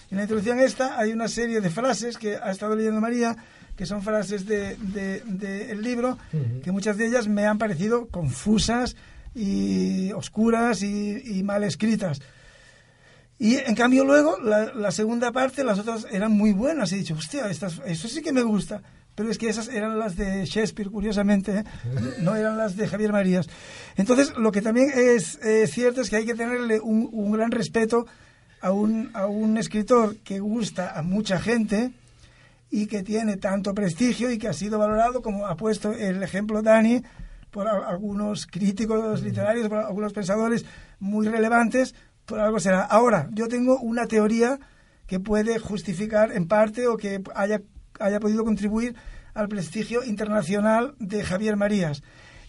[0.09, 3.35] en la introducción esta hay una serie de frases que ha estado leyendo María,
[3.75, 6.17] que son frases del de, de, el libro,
[6.63, 8.95] que muchas de ellas me han parecido confusas
[9.35, 12.21] y oscuras y, y mal escritas.
[13.37, 16.91] Y en cambio luego, la, la, segunda parte, las otras eran muy buenas.
[16.91, 18.81] He dicho, hostia, estas, eso sí que me gusta.
[19.15, 21.63] Pero es que esas eran las de Shakespeare, curiosamente, ¿eh?
[22.21, 23.47] no eran las de Javier Marías.
[23.95, 25.39] Entonces, lo que también es
[25.71, 28.05] cierto es que hay que tenerle un, un gran respeto
[28.61, 31.91] a un, a un escritor que gusta a mucha gente
[32.69, 36.61] y que tiene tanto prestigio y que ha sido valorado, como ha puesto el ejemplo
[36.61, 37.03] Dani,
[37.51, 40.65] por algunos críticos literarios, por algunos pensadores
[40.99, 42.81] muy relevantes, por algo será.
[42.81, 44.59] Ahora, yo tengo una teoría
[45.07, 47.61] que puede justificar en parte o que haya,
[47.99, 48.95] haya podido contribuir
[49.33, 52.03] al prestigio internacional de Javier Marías,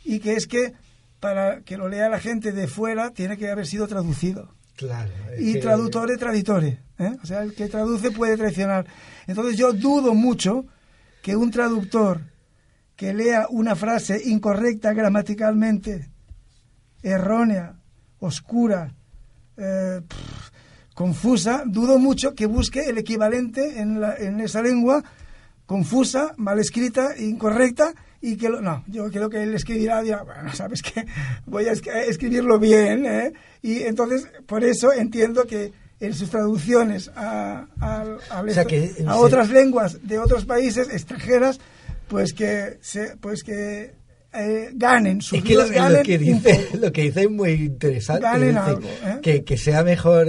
[0.05, 0.75] y que es que
[1.21, 4.55] para que lo lea la gente de fuera tiene que haber sido traducido.
[4.77, 5.61] Claro, y que...
[5.61, 6.83] traductore traditore.
[6.99, 7.17] ¿eh?
[7.23, 8.87] O sea, el que traduce puede traicionar.
[9.27, 10.65] Entonces yo dudo mucho
[11.23, 12.23] que un traductor
[13.01, 16.11] que lea una frase incorrecta gramaticalmente,
[17.03, 17.81] errónea,
[18.19, 18.93] oscura,
[19.57, 20.51] eh, pff,
[20.93, 25.03] confusa, dudo mucho que busque el equivalente en, la, en esa lengua
[25.65, 30.53] confusa, mal escrita, incorrecta, y que lo, no, yo creo que él escribirá, dirá, bueno,
[30.53, 31.07] sabes que
[31.47, 33.33] voy a escribirlo bien, ¿eh?
[33.63, 40.19] y entonces por eso entiendo que en sus traducciones a, a, a, otras lenguas de
[40.19, 41.61] otros países extranjeras,
[42.11, 43.95] pues que se, pues que
[44.33, 49.19] eh, ganen sus es que lo, que dice lo que dice es muy interesante ¿eh?
[49.23, 50.29] que, que sea mejor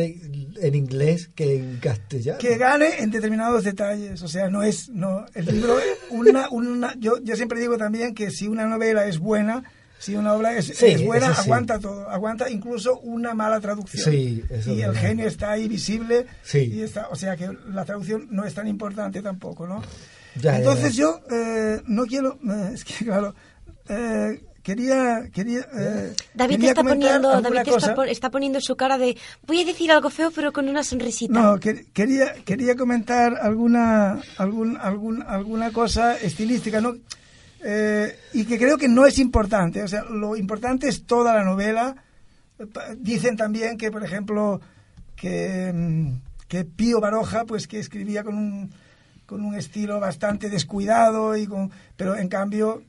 [0.61, 2.37] en inglés que en castellano.
[2.37, 4.21] Que gane en determinados detalles.
[4.21, 4.89] O sea, no es.
[4.89, 5.77] no El libro.
[6.11, 9.63] Una, una, yo, yo siempre digo también que si una novela es buena.
[9.97, 14.11] Si una obra es, buena, aguanta todo, aguanta incluso una mala traducción.
[14.11, 16.25] Sí, y el genio está ahí visible.
[16.53, 19.83] Y está, o sea que la traducción no es tan importante tampoco, ¿no?
[20.35, 23.33] Entonces yo eh, no quiero, eh, es que claro,
[23.89, 27.73] eh, quería quería eh, David está poniendo David
[28.07, 29.17] está, poniendo su cara de
[29.47, 34.77] voy a decir algo feo pero con una sonrisita no quería quería comentar alguna algún,
[34.77, 36.93] algún alguna cosa estilística no
[37.63, 39.83] eh, y que creo que no es importante.
[39.83, 41.95] O sea lo importante es toda la novela.
[42.97, 44.61] Dicen también que por ejemplo
[45.15, 48.71] que mm, que Pío Baroja pues que escribía con un
[49.31, 52.83] con un estilo bastante descuidado y con pero en cambio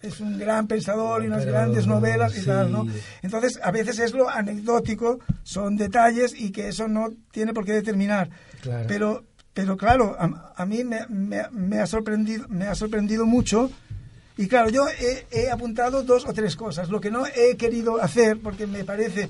[0.00, 2.86] es un gran pensador y unas grandes novelas y tal, ¿no?
[3.20, 7.72] Entonces, a veces es lo anecdótico, son detalles y que eso no tiene por qué
[7.72, 8.30] determinar.
[8.86, 13.68] Pero, pero claro, a, mí me, me, ha sorprendido, me ha sorprendido mucho.
[14.36, 16.90] Y claro, yo he, he, apuntado dos o tres cosas.
[16.90, 19.28] Lo que no he querido hacer, porque me parece,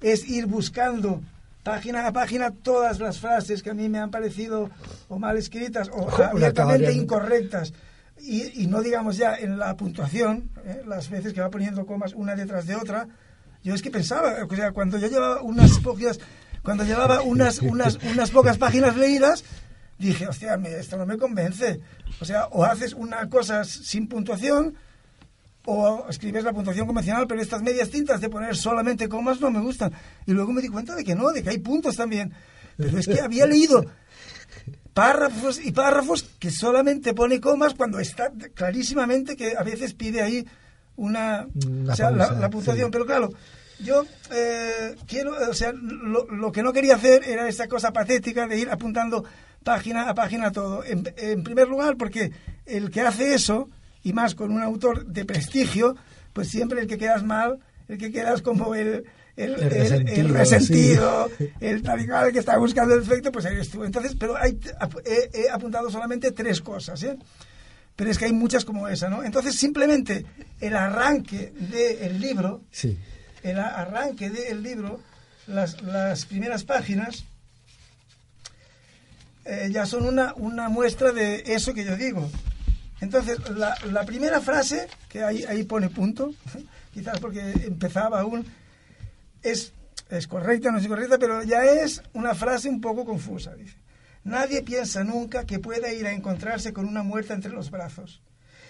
[0.00, 1.22] es ir buscando
[1.62, 4.70] página a página todas las frases que a mí me han parecido
[5.08, 7.72] o mal escritas o abiertamente incorrectas
[8.22, 10.82] y, no digamos ya en la puntuación, ¿eh?
[10.86, 13.08] las veces que va poniendo comas una detrás de otra,
[13.62, 16.18] yo es que pensaba, o sea, cuando yo llevaba unas pocas,
[16.62, 19.44] cuando llevaba unas, unas, unas pocas páginas leídas,
[19.98, 21.80] dije, hostia, esto no me convence.
[22.20, 24.74] O sea, o haces una cosa sin puntuación,
[25.72, 29.60] o escribes la puntuación convencional, pero estas medias tintas de poner solamente comas no me
[29.60, 29.92] gustan.
[30.26, 32.32] Y luego me di cuenta de que no, de que hay puntos también.
[32.76, 33.84] Pero es que había leído
[34.92, 40.44] párrafos y párrafos que solamente pone comas cuando está clarísimamente que a veces pide ahí
[40.96, 41.46] una,
[41.88, 42.90] o sea, la, puntuación.
[42.90, 43.30] Pero claro,
[43.78, 48.58] yo eh, quiero, o sea, lo, que no quería hacer era esa cosa patética de
[48.58, 49.24] ir apuntando
[49.62, 50.84] página a página todo.
[50.84, 52.32] En, en primer lugar, porque
[52.66, 53.68] el que hace eso,
[54.02, 55.96] y más con un autor de prestigio,
[56.32, 57.58] pues siempre el que quedas mal,
[57.88, 59.04] el que quedas como el
[59.36, 63.84] el, resentido, el, tal que está buscando el efecto, pues eres tú.
[63.84, 64.58] Entonces, pero hay,
[65.04, 67.16] he, apuntado solamente tres cosas, ¿eh?
[67.96, 69.22] Pero es que hay muchas como esa, ¿no?
[69.22, 70.24] Entonces, simplemente
[70.60, 72.98] el arranque del libro, sí.
[73.42, 75.00] el arranque del libro,
[75.46, 77.24] las, las primeras páginas,
[79.44, 82.30] eh, ya son una, una muestra de eso que yo digo.
[83.00, 86.32] Entonces, la, la primera frase, que ahí, ahí pone punto,
[86.92, 88.44] quizás porque empezaba aún,
[89.42, 89.72] es,
[90.10, 93.54] es correcta, no es incorrecta, pero ya es una frase un poco confusa.
[93.54, 93.76] Dice,
[94.24, 98.22] nadie piensa nunca que pueda ir a encontrarse con una muerta entre los brazos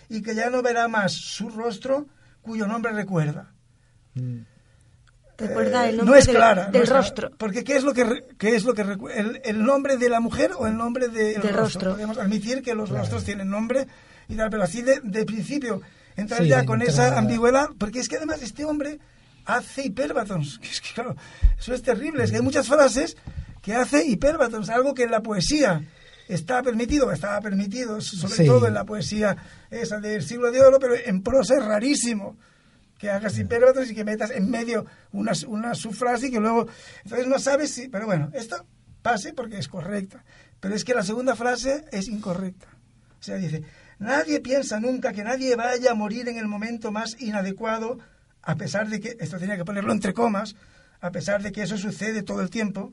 [0.08, 2.06] y que ya no verá más su rostro
[2.42, 3.52] cuyo nombre recuerda.
[4.14, 4.40] Mm.
[5.38, 7.30] Recuerda el eh, nombre no es clara, del, rostro.
[7.38, 10.52] porque ¿qué es lo que, qué es lo que el, el, nombre de la mujer
[10.58, 11.92] o el nombre del rostro?
[11.92, 13.86] Podemos admitir que los rostros tienen nombre
[14.30, 15.82] y tal, pero así de, de principio
[16.16, 18.98] entrar ya con esa ambigüedad, porque es que además este hombre
[19.44, 20.60] hace hiperbatons.
[20.70, 21.16] Es que, claro,
[21.58, 22.24] eso es terrible.
[22.24, 23.16] Es que hay muchas frases
[23.62, 25.82] que hace hiperbatons, algo que en la poesía
[26.28, 29.36] está permitido, estaba permitido, sobre todo en la poesía
[29.70, 32.36] esa del siglo de oro, pero en prosa es rarísimo
[32.98, 36.68] que hagas hiperbatons y que metas en medio una, una subfrase y que luego...
[37.02, 37.88] Entonces no sabes si...
[37.88, 38.64] Pero bueno, esto
[39.02, 40.22] pase porque es correcta.
[40.60, 42.68] Pero es que la segunda frase es incorrecta.
[43.18, 43.62] O sea, dice,
[44.00, 47.98] nadie piensa nunca que nadie vaya a morir en el momento más inadecuado
[48.42, 50.56] a pesar de que, esto tenía que ponerlo entre comas,
[51.00, 52.92] a pesar de que eso sucede todo el tiempo,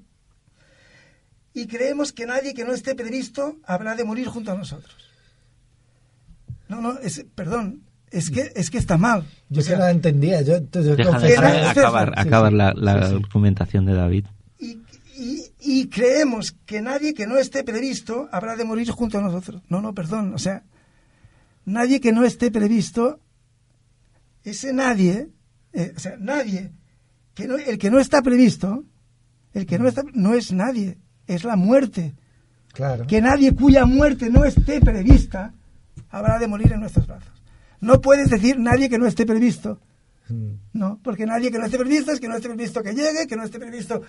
[1.53, 4.95] y creemos que nadie que no esté previsto habrá de morir junto a nosotros.
[6.69, 9.25] No, no, es, perdón, es que, es que está mal.
[9.49, 10.41] Yo se la entendía.
[10.41, 14.25] Yo, acabar, acabar la, la argumentación de David.
[14.59, 14.77] Y,
[15.15, 19.63] y, y, creemos que nadie que no esté previsto habrá de morir junto a nosotros.
[19.69, 20.33] No, no, perdón.
[20.35, 20.63] O sea,
[21.67, 23.19] nadie que no esté previsto,
[24.43, 25.29] ese nadie
[25.77, 26.71] eh, o sea, nadie,
[27.35, 28.83] que el que no está previsto,
[29.53, 32.15] el que no está, no es nadie, es la muerte.
[32.73, 33.05] Claro.
[33.05, 35.53] Que nadie cuya muerte no esté prevista
[36.09, 37.31] habrá de morir en nuestros brazos.
[37.79, 39.79] No puedes decir nadie que no esté previsto.
[40.29, 40.53] Mm.
[40.73, 43.35] No, porque nadie que no esté previsto es que no esté previsto que llegue, que
[43.35, 44.01] no esté previsto.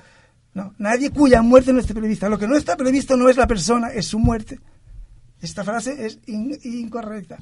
[0.55, 2.31] No, nadie cuya muerte no esté prevista.
[2.31, 4.59] Lo que no está previsto no es la persona, es su muerte.
[5.41, 7.39] Esta frase es incorrecta.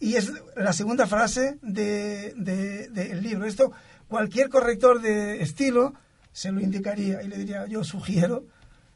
[0.00, 3.44] y es la segunda frase del de, libro.
[3.44, 3.72] Esto
[4.06, 5.94] cualquier corrector de estilo
[6.32, 8.44] se lo indicaría y le diría, yo sugiero.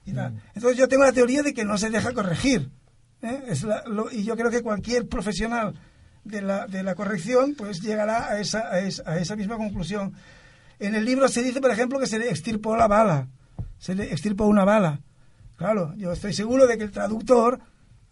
[0.04, 0.40] Y mm.
[0.54, 2.70] Entonces yo tengo la teoría de que no se deja corregir.
[3.22, 3.42] ¿eh?
[3.48, 3.66] Es
[4.12, 5.74] y yo creo que cualquier profesional
[6.24, 10.14] de la, de la corrección pues llegará a esa, a esa, misma conclusión.
[10.78, 13.28] En el libro se dice, por ejemplo, que se le extirpó la bala,
[13.78, 15.00] se le extirpó una bala.
[15.56, 17.60] Claro, yo estoy seguro de que el traductor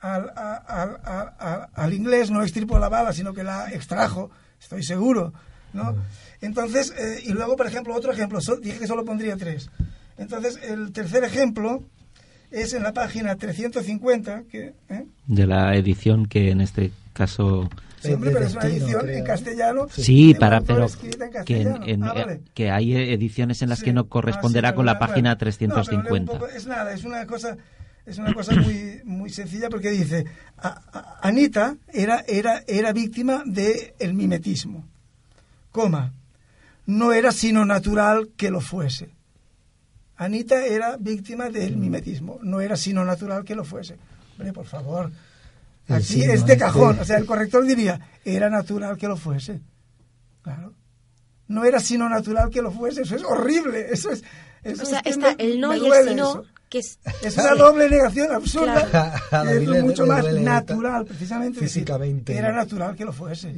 [0.01, 4.31] al, al, al, inglés no extirpó la bala, sino que la extrajo,
[4.61, 5.33] estoy seguro,
[5.73, 5.95] ¿no?
[6.41, 9.71] Entonces, eh, y luego, por ejemplo, otro ejemplo, dije que solo pondría tres.
[10.17, 11.83] Entonces, el tercer ejemplo
[12.51, 15.07] es en la página 350, que, ¿eh?
[15.27, 17.69] de la edición que en este caso
[18.01, 19.87] Sí, pero es una edición en castellano.
[19.91, 20.87] Sí, para, pero
[21.45, 21.69] que,
[22.03, 26.41] ah, que hay ediciones en las que no corresponderá ah, con la página 350.
[26.57, 27.59] es nada, es una cosa
[28.07, 30.25] es una cosa muy, muy sencilla porque dice,
[31.23, 34.89] Anita era, era, era víctima del el mimetismo,
[35.71, 36.13] coma,
[36.87, 39.11] no era sino natural que lo fuese.
[40.17, 43.97] Anita era víctima del mimetismo, no era sino natural que lo fuese.
[44.33, 45.11] Hombre, por favor,
[45.89, 49.61] aquí es de cajón, o sea, el corrector diría, era natural que lo fuese.
[50.43, 50.75] Claro.
[51.49, 54.23] No era sino natural que lo fuese, eso es horrible, eso es...
[54.81, 56.45] o sea, está el no y el sino
[57.23, 59.21] es, una doble negación absurda.
[59.51, 63.53] Es mucho más natural precisamente físicamente era natural que lo fuese.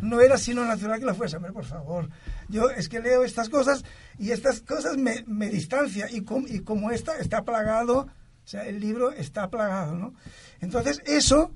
[0.00, 1.36] No era sino natural que lo fuese.
[1.36, 2.08] Hombre por favor.
[2.48, 3.84] Yo es que leo estas cosas
[4.18, 6.08] y estas cosas me, me distancia.
[6.10, 8.06] Y, y como esta está plagado
[8.44, 10.14] o sea el libro está plagado no
[10.60, 11.52] entonces eso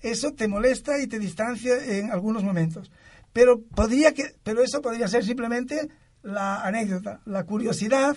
[0.00, 2.92] eso te molesta y te distancia en algunos momentos.
[3.32, 5.88] Pero podría que pero eso podría ser simplemente
[6.22, 8.16] la anécdota la curiosidad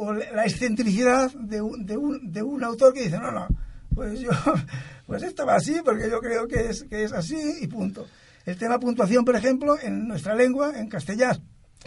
[0.00, 3.48] o la excentricidad de un, de un, de un autor que dice, no, no,
[3.92, 4.30] pues yo,
[5.06, 8.06] pues esto va así porque yo creo que es, que es así y punto.
[8.46, 11.40] El tema puntuación, por ejemplo, en nuestra lengua, en castellano,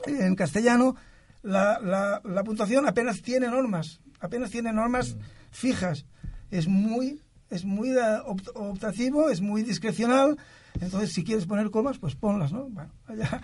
[0.05, 0.95] en castellano
[1.41, 5.15] la, la, la puntuación apenas tiene normas, apenas tiene normas
[5.49, 6.05] fijas.
[6.51, 7.95] Es muy, es muy
[8.55, 10.37] optativo, es muy discrecional.
[10.81, 12.67] Entonces, si quieres poner comas, pues ponlas, ¿no?
[12.69, 13.41] Bueno, allá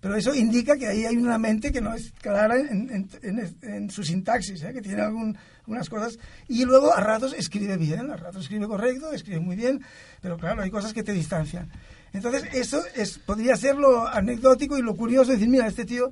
[0.00, 4.62] pero eso indica que ahí hay una mente que no es clara en, su sintaxis,
[4.62, 4.72] ¿eh?
[4.72, 6.18] que tiene algunas cosas.
[6.48, 9.82] Y luego a ratos escribe bien, a ratos escribe correcto, escribe muy bien,
[10.22, 11.70] pero claro, hay cosas que te distancian.
[12.14, 16.10] Entonces, eso es, podría ser lo anecdótico y lo curioso, decir, mira, este tío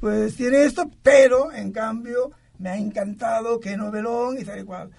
[0.00, 4.90] pues tiene esto, pero en cambio me ha encantado, qué novelón y tal y cual.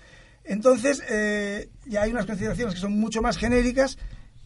[0.44, 3.98] Entonces, eh, ya hay unas consideraciones que son mucho más genéricas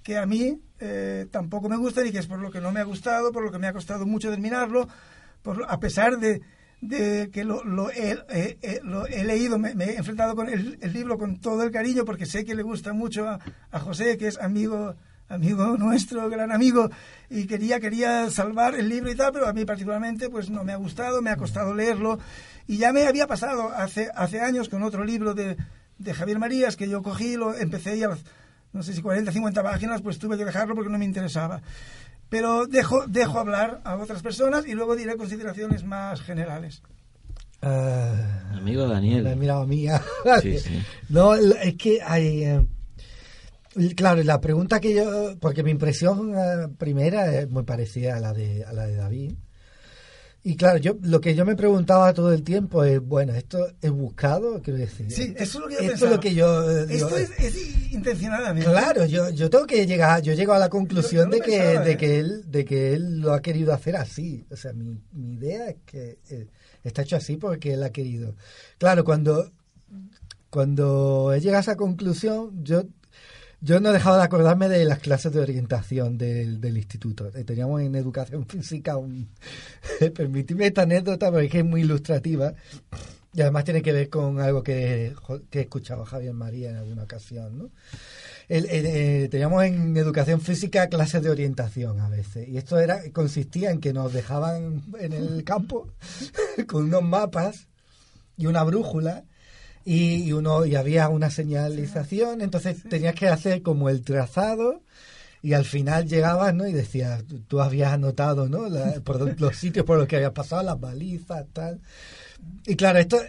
[0.03, 2.79] que a mí eh, tampoco me gustan y que es por lo que no me
[2.79, 4.87] ha gustado, por lo que me ha costado mucho terminarlo,
[5.41, 6.41] por, a pesar de,
[6.81, 8.17] de que lo, lo, he,
[9.23, 12.63] leído, me, he enfrentado con el, libro con todo el cariño porque sé que le
[12.63, 14.95] gusta mucho a, José, que es amigo
[15.27, 16.89] amigo nuestro, gran amigo,
[17.31, 20.71] y quería, quería salvar el libro y tal, pero a mí particularmente pues no me
[20.71, 22.19] ha gustado, me ha costado leerlo,
[22.67, 25.57] y ya me había pasado hace, hace años con otro libro de,
[25.97, 28.09] de Javier Marías que yo cogí, lo empecé y a
[28.75, 31.61] no sé si 40, 50 páginas, pues tuve que dejarlo porque no me interesaba.
[32.27, 36.83] Pero dejo, dejo hablar a otras personas y luego diré consideraciones más generales.
[37.63, 39.23] Uh, Amigo Daniel.
[39.23, 40.01] La mirado mía.
[40.41, 40.83] Sí, sí.
[41.07, 42.43] No, es que hay...
[42.43, 42.67] Eh,
[43.95, 45.37] claro, la pregunta que yo...
[45.39, 49.33] Porque mi impresión eh, primera es muy parecida a la de, a la de David.
[50.47, 53.89] Y claro, yo lo que yo me preguntaba todo el tiempo es, bueno, ¿esto es
[53.89, 54.61] buscado?
[54.61, 55.11] Quiero decir.
[55.11, 56.71] Sí, eso es lo que yo Esto es lo que yo...
[56.71, 58.69] Eh, esto es, es, intencionadamente.
[58.69, 61.97] Claro, yo, yo tengo que llegar, yo llego a la conclusión de, que, de, ¿eh?
[61.97, 64.45] que él, de que él lo ha querido hacer así.
[64.51, 66.47] O sea, mi, mi idea es que eh,
[66.83, 68.35] está hecho así porque él ha querido.
[68.77, 69.51] Claro, cuando,
[70.51, 72.83] cuando he llegado a esa conclusión, yo
[73.65, 77.31] yo no he dejado de acordarme de las clases de orientación del, del instituto.
[77.33, 79.27] Eh, teníamos en educación física un...
[80.13, 82.53] Permitidme esta anécdota porque es muy ilustrativa
[83.33, 85.13] y además tiene que ver con algo que,
[85.49, 87.57] que he escuchado Javier María en alguna ocasión.
[87.57, 87.69] ¿no?
[88.49, 93.79] Eh, teníamos en educación física clases de orientación a veces y esto era consistía en
[93.81, 95.89] que nos dejaban en el campo
[96.67, 97.67] con unos mapas
[98.37, 99.25] y una brújula
[99.85, 104.81] y, uno y había una señalización, entonces tenías que hacer como el trazado
[105.43, 106.67] y al final llegabas, ¿no?
[106.67, 108.63] Y decías, tú habías anotado, ¿no?
[109.03, 111.79] por los sitios por los que habías pasado, las balizas, tal.
[112.65, 113.19] Y claro, esto,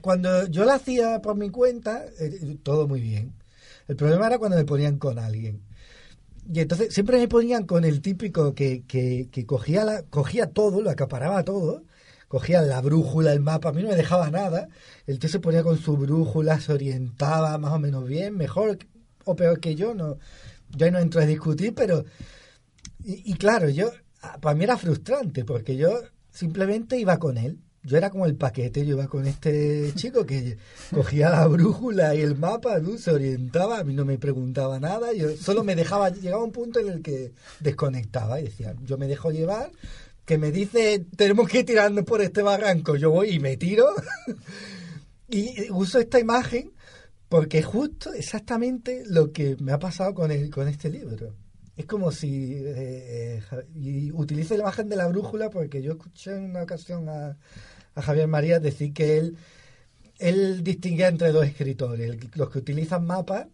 [0.00, 3.34] cuando yo lo hacía por mi cuenta, eh, todo muy bien.
[3.88, 5.60] El problema era cuando me ponían con alguien.
[6.50, 10.80] Y entonces siempre me ponían con el típico que, que, que cogía, la, cogía todo,
[10.80, 11.82] lo acaparaba todo,
[12.28, 14.68] cogía la brújula, el mapa, a mí no me dejaba nada.
[15.06, 18.78] El tío se ponía con su brújula, se orientaba más o menos bien, mejor
[19.24, 20.18] o peor que yo, no,
[20.70, 22.04] yo no entro a discutir, pero...
[23.08, 23.92] Y, claro, yo,
[24.40, 25.90] para mí era frustrante, porque yo
[26.32, 30.58] simplemente iba con él yo era como el paquete, yo iba con este chico que
[30.92, 32.98] cogía la brújula y el mapa, ¿no?
[32.98, 36.80] se orientaba, a mí no me preguntaba nada, yo solo me dejaba, llegaba un punto
[36.80, 39.70] en el que desconectaba y decía, yo me dejo llevar,
[40.26, 43.86] que me dice, tenemos que ir tirando por este barranco, yo voy y me tiro,
[45.28, 46.72] y uso esta imagen
[47.28, 51.34] porque es justo exactamente lo que me ha pasado con, el, con este libro.
[51.76, 53.42] Es como si eh, eh,
[53.76, 57.36] y utilizo la imagen de la brújula porque yo escuché en una ocasión a,
[57.94, 59.36] a Javier María decir que él,
[60.18, 63.46] él distinguía entre dos escritores, los que utilizan mapas,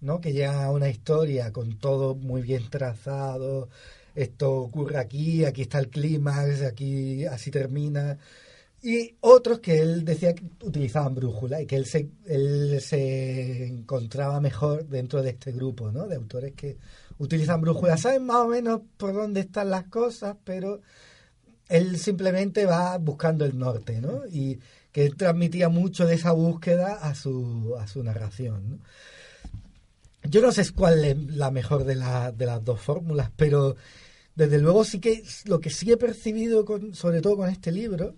[0.00, 0.20] ¿no?
[0.20, 3.68] que llegan a una historia con todo muy bien trazado,
[4.16, 8.18] esto ocurre aquí, aquí está el clima, aquí así termina.
[8.82, 14.40] Y otros que él decía que utilizaban brújula y que él se, él se encontraba
[14.40, 16.06] mejor dentro de este grupo ¿no?
[16.06, 16.78] de autores que
[17.18, 17.96] utilizan brújula.
[17.96, 20.80] Saben más o menos por dónde están las cosas, pero
[21.68, 24.22] él simplemente va buscando el norte, ¿no?
[24.30, 24.60] Y
[24.92, 28.80] que él transmitía mucho de esa búsqueda a su, a su narración.
[30.22, 33.76] Yo no sé cuál es la mejor de, la, de las dos fórmulas, pero
[34.36, 38.14] desde luego sí que lo que sí he percibido, con, sobre todo con este libro,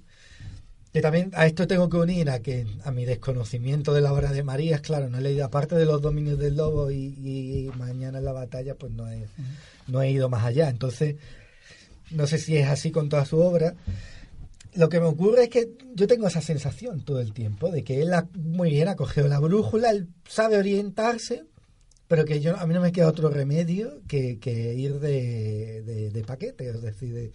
[0.93, 4.33] que también a esto tengo que unir a que a mi desconocimiento de la obra
[4.33, 8.19] de Marías, claro, no he leído aparte de los dominios del lobo y, y mañana
[8.19, 9.27] en la batalla, pues no he,
[9.87, 10.69] no he ido más allá.
[10.69, 11.17] Entonces,
[12.11, 13.75] no sé si es así con toda su obra.
[14.75, 18.03] Lo que me ocurre es que yo tengo esa sensación todo el tiempo de que
[18.03, 21.45] él ha, muy bien ha cogido la brújula, él sabe orientarse,
[22.09, 26.25] pero que yo a mí no me queda otro remedio que, que ir de, de,
[26.25, 27.33] paquete, es decir,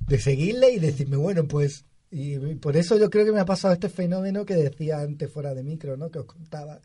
[0.00, 3.74] de, seguirle y decirme, bueno, pues y por eso yo creo que me ha pasado
[3.74, 6.10] este fenómeno que decía antes fuera de micro, ¿no?
[6.10, 6.80] Que os contaba.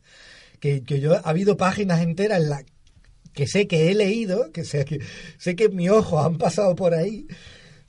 [0.59, 2.63] Que, que yo ha habido páginas enteras en la
[3.33, 4.99] que sé que he leído, que sé que
[5.37, 7.27] sé que mis ojos han pasado por ahí,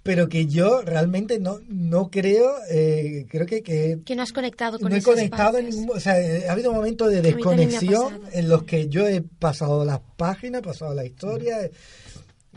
[0.05, 4.79] pero que yo realmente no no creo eh, creo que, que que no has conectado
[4.79, 6.15] con no he conectado en ningún, o sea
[6.49, 10.95] ha habido momentos de desconexión en los que yo he pasado las páginas he pasado
[10.95, 11.71] la historia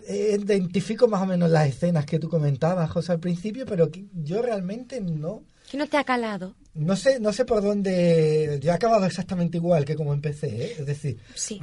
[0.07, 4.41] identifico más o menos las escenas que tú comentabas José al principio pero que yo
[4.41, 6.55] realmente no que no te ha calado.
[6.75, 10.75] No sé no sé por dónde yo he acabado exactamente igual que como empecé ¿eh?
[10.79, 11.61] es decir sí.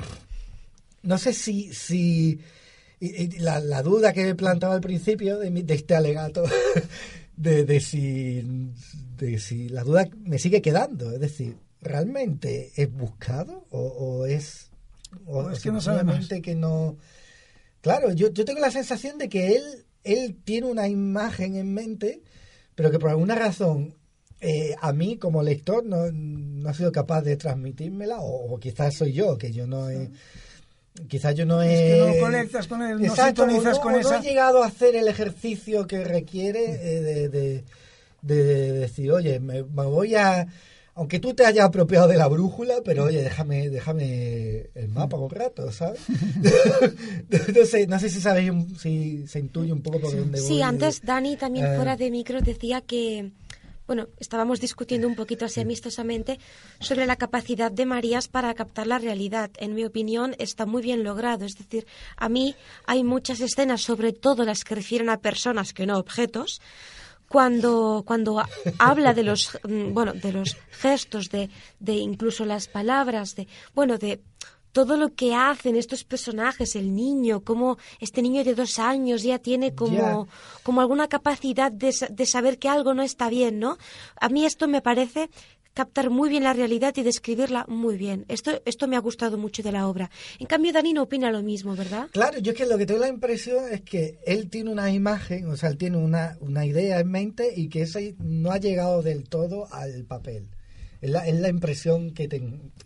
[1.03, 2.41] no sé si, si
[3.39, 6.45] la, la, duda que he plantado al principio de, de este alegato,
[7.37, 8.43] de, de, si,
[9.17, 14.71] de si la duda me sigue quedando, es decir, ¿realmente es buscado o, o es,
[15.27, 16.97] o, es que no sabemos que no...
[17.81, 22.23] Claro, yo, yo tengo la sensación de que él, él tiene una imagen en mente,
[22.75, 23.95] pero que por alguna razón
[24.41, 28.95] eh, a mí como lector no, no, ha sido capaz de transmitírmela, o, o quizás
[28.95, 30.11] soy yo, que yo no he
[31.09, 31.75] quizás yo no he...
[31.75, 34.19] Es que no conectas con él, no sintonizas con esa...
[34.19, 37.65] No he llegado a hacer el ejercicio que requiere eh, de, de,
[38.23, 40.47] de, decir, oye, me, voy a...
[40.97, 45.29] Aunque tú te hayas apropiado de la brújula, pero oye, déjame, déjame el mapa un
[45.29, 45.99] rato, ¿sabes?
[47.53, 50.49] no, sé, no sé si sabéis, si se intuye un poco por dónde voy.
[50.49, 53.33] Sí, antes Dani también eh, fuera de micro decía que
[53.87, 56.39] bueno, estábamos discutiendo un poquito así amistosamente
[56.81, 59.51] sobre la capacidad de Marías para captar la realidad.
[59.59, 61.45] En mi opinión, está muy bien logrado.
[61.45, 62.55] Es decir, a mí
[62.87, 66.61] hay muchas escenas, sobre todo las que refieren a personas que no objetos,
[67.29, 68.43] cuando, cuando
[68.79, 73.99] habla de los, mm, bueno, de los gestos, de, de incluso las palabras, de, bueno,
[73.99, 74.21] de
[74.75, 79.39] todo lo que hacen estos personajes, el niño, como este niño de dos años ya
[79.39, 80.27] tiene como,
[80.65, 83.79] como alguna capacidad de, de, saber que algo no está bien, ¿no?
[84.21, 85.31] A mí esto me parece
[85.75, 88.25] captar muy bien la realidad y describirla muy bien.
[88.27, 90.11] Esto, esto me ha gustado mucho de la obra.
[90.41, 92.09] En cambio, Dani no opina lo mismo, ¿verdad?
[92.11, 95.49] Claro, yo es que lo que tengo la impresión es que él tiene una imagen,
[95.51, 99.03] o sea, él tiene una, una idea en mente y que esa no ha llegado
[99.03, 100.49] del todo al papel.
[101.05, 102.31] Es la, es la impresión que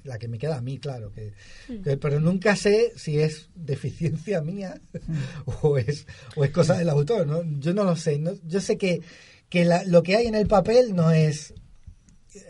[0.02, 1.12] la que me queda a mí, claro.
[1.12, 1.34] Que,
[1.68, 1.82] mm.
[1.82, 5.50] que, pero nunca sé si es deficiencia mía mm.
[5.62, 6.04] o, es,
[6.34, 7.28] o es cosa del autor.
[7.28, 7.44] ¿no?
[7.60, 8.18] Yo no lo sé.
[8.18, 8.32] ¿no?
[8.44, 9.02] Yo sé que,
[9.48, 11.54] que la, lo que hay en el papel no es,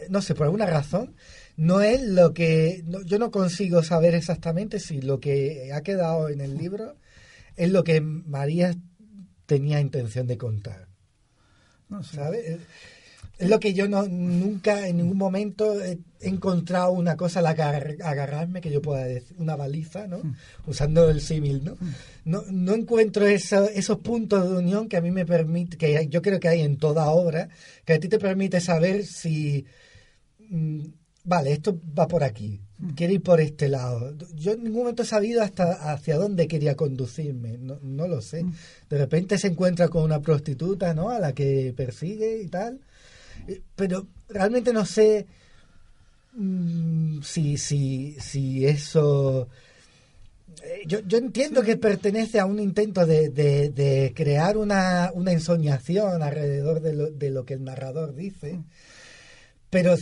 [0.09, 1.17] no sé, por alguna razón,
[1.59, 2.83] no es lo que...
[2.87, 6.97] No, yo no consigo saber exactamente si lo que ha quedado en el libro
[7.57, 8.75] es lo que María
[9.45, 10.89] tenía intención de contar.
[11.91, 12.17] No sé.
[12.17, 12.59] ¿Sabes?
[13.39, 17.55] Es lo que yo no, nunca en ningún momento he encontrado una cosa a la
[17.55, 20.19] que agarrarme que yo pueda decir, una baliza, ¿no?
[20.19, 20.35] Hmm.
[20.67, 21.75] Usando el símil, ¿no?
[21.75, 21.95] Hmm.
[22.25, 22.43] ¿no?
[22.51, 26.49] No encuentro esos puntos de unión que a mí me permite, que yo creo que
[26.49, 27.49] hay en toda obra,
[27.85, 29.65] que a ti te permite saber si,
[30.49, 30.81] mm,
[31.23, 32.61] vale, esto va por aquí,
[32.97, 34.17] quiere ir por este lado.
[34.35, 38.45] Yo en ningún momento he sabido hasta hacia dónde quería conducirme, no, no lo sé.
[38.91, 41.11] De repente se encuentra con una prostituta, ¿no?
[41.11, 42.81] A la que persigue y tal.
[43.47, 45.27] Eh, Pero realmente no sé
[46.35, 49.49] mm, si, si, si eso...
[50.63, 56.23] eh, Yo, yo entiendo que pertenece a un intento de, de, crear una, una ensoñación
[56.23, 58.59] alrededor de lo, de lo que el narrador dice,
[59.71, 59.95] pero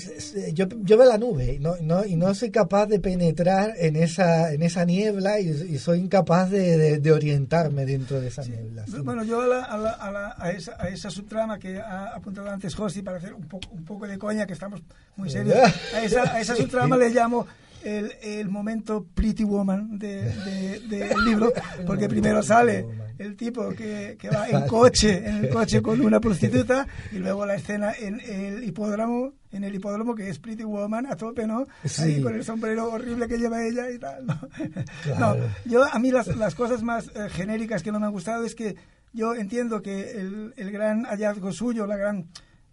[0.54, 3.96] yo, yo veo la nube y no, no, y no soy capaz de penetrar en
[3.96, 8.42] esa, en esa niebla y, y soy incapaz de, de- de orientarme dentro de esa
[8.44, 8.84] niebla.
[8.86, 8.94] sí.
[9.02, 12.14] Bueno, yo a, la- a, la- a, la- a esa, a esa subtrama que ha
[12.14, 14.80] apuntado antes Josi para hacer un poco, un poco de coña, que estamos
[15.16, 15.56] muy serios,
[15.94, 17.46] a esa, a esa subtrama le llamo
[17.82, 20.44] el, el momento Pretty Woman del
[20.88, 21.52] de, libro,
[21.86, 22.84] porque primero sale
[23.18, 27.46] el tipo que, que va en coche, en el coche con una prostituta, y luego
[27.46, 31.60] la escena en el hipódromo, en el hipódromo que es Pretty Woman a tope, ¿no?
[31.82, 32.22] Ahí Sí.
[32.22, 34.38] con el sombrero horrible que lleva ella y tal, ¿no?
[35.02, 35.36] Claro.
[35.36, 38.44] No, yo a mí las, las cosas más eh, genéricas que no me han gustado
[38.44, 38.76] es que
[39.12, 42.26] yo entiendo que el, el gran hallazgo suyo, la gran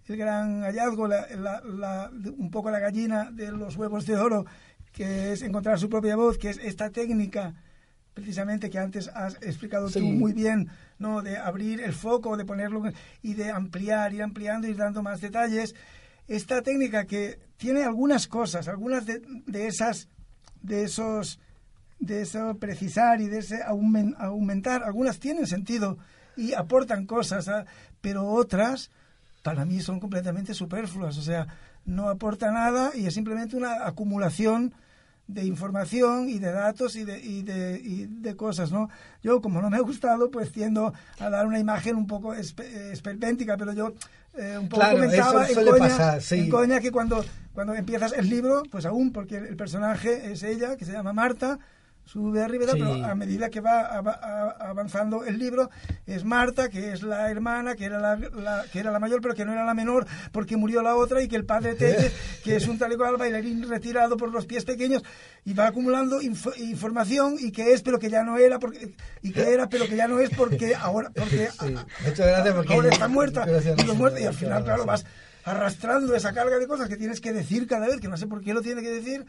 [0.08, 4.46] el gran hallazgo, la, la- la- un poco la gallina de los huevos de oro,
[4.92, 7.54] que es encontrar su propia voz, que es esta técnica
[8.14, 10.00] precisamente que antes has explicado Sí.
[10.00, 11.22] tú muy bien, ¿no?
[11.22, 12.84] De abrir el foco, de ponerlo
[13.22, 15.74] y de ampliar, ir ampliando, ir dando más detalles.
[16.28, 20.08] Esta técnica que tiene algunas cosas, algunas de, de esas,
[20.62, 21.40] de esos,
[22.00, 25.98] de eso precisar y de ese aumen- aumentar, algunas tienen sentido
[26.38, 27.66] y aportan cosas, ¿ah?
[28.02, 28.90] pero otras
[29.44, 31.48] para mí son completamente superfluas, o sea,
[31.86, 34.74] no aporta nada y es simplemente una acumulación
[35.28, 38.90] de información y de datos y de, y de, y de cosas, ¿no?
[39.22, 42.42] Yo, como no me ha gustado, pues tiendo a dar una imagen un poco eh,
[42.92, 43.94] esperpéntica, pero yo
[44.36, 46.40] eh, un poco Claro, comentaba eso en suele coña, pasar, sí.
[46.40, 50.76] en coña que cuando, cuando empiezas el libro, pues aún, porque el personaje es ella,
[50.76, 51.60] que se llama Marta,
[52.06, 52.72] sube arriba, Sí.
[52.74, 53.82] pero a medida que va
[54.60, 55.70] avanzando el libro,
[56.06, 59.34] es Marta, que es la hermana, que era la, la- que era la mayor, pero
[59.34, 62.12] que no era la menor, porque murió la otra, y que el padre Tete,
[62.44, 65.02] que es un tal y cual bailarín retirado por los pies pequeños,
[65.46, 69.32] y va acumulando info- información, y que es, pero que ya no era, porque, y
[69.32, 71.50] que era, pero que ya no es, porque ahora, porque
[72.16, 75.06] Sí, ahora está muerta, y, los muertos, y al final, claro, vas
[75.46, 78.42] arrastrando esa carga de cosas que tienes que decir cada vez, que no sé por
[78.42, 79.26] qué lo tiene que decir,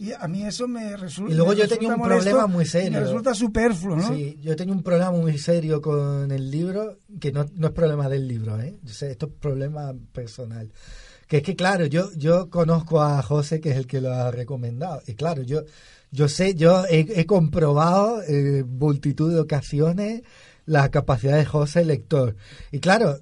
[0.00, 1.32] y a mí eso me resulta.
[1.32, 2.92] Y luego yo tenía un molesto problema muy serio.
[2.92, 4.14] Me resulta superfluo, ¿no?
[4.14, 8.08] Sí, yo tenía un problema muy serio con el libro, que no, no es problema
[8.08, 8.78] del libro, ¿eh?
[8.84, 10.70] Yo sé, esto es problema personal.
[11.26, 14.30] Que es que, claro, yo, yo conozco a José, que es el que lo ha
[14.30, 15.02] recomendado.
[15.08, 15.62] Y claro, yo,
[16.12, 20.22] yo sé, yo he, he comprobado en multitud de ocasiones
[20.64, 22.36] la capacidad de José lector.
[22.70, 23.20] Y claro, eh,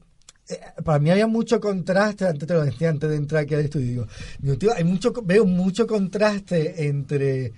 [0.84, 4.06] para mí había mucho contraste, antes te lo decía antes de entrar aquí al estudio,
[4.38, 7.52] digo, tío, hay mucho, veo mucho contraste entre,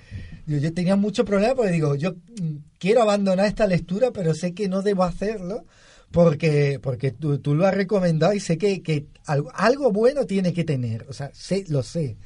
[0.46, 4.54] digo, yo tenía mucho problema porque digo, yo mm, quiero abandonar esta lectura, pero sé
[4.54, 5.66] que no debo hacerlo
[6.10, 10.54] porque porque tú, tú lo has recomendado y sé que, que algo, algo bueno tiene
[10.54, 12.16] que tener, o sea, sé, lo sé.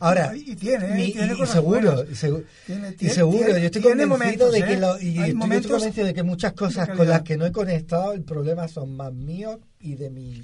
[0.00, 3.82] Ahora, Y tiene, y cosas seguro, y seguro, Tiene- y tiene- seguro, tiene- yo estoy
[3.82, 4.80] convencido momentos, de que ¿eh?
[4.80, 7.36] lo, y Hay estoy, yo estoy momentos convencido de que muchas cosas con las que
[7.36, 10.42] no he conectado, el problema son más míos y de mi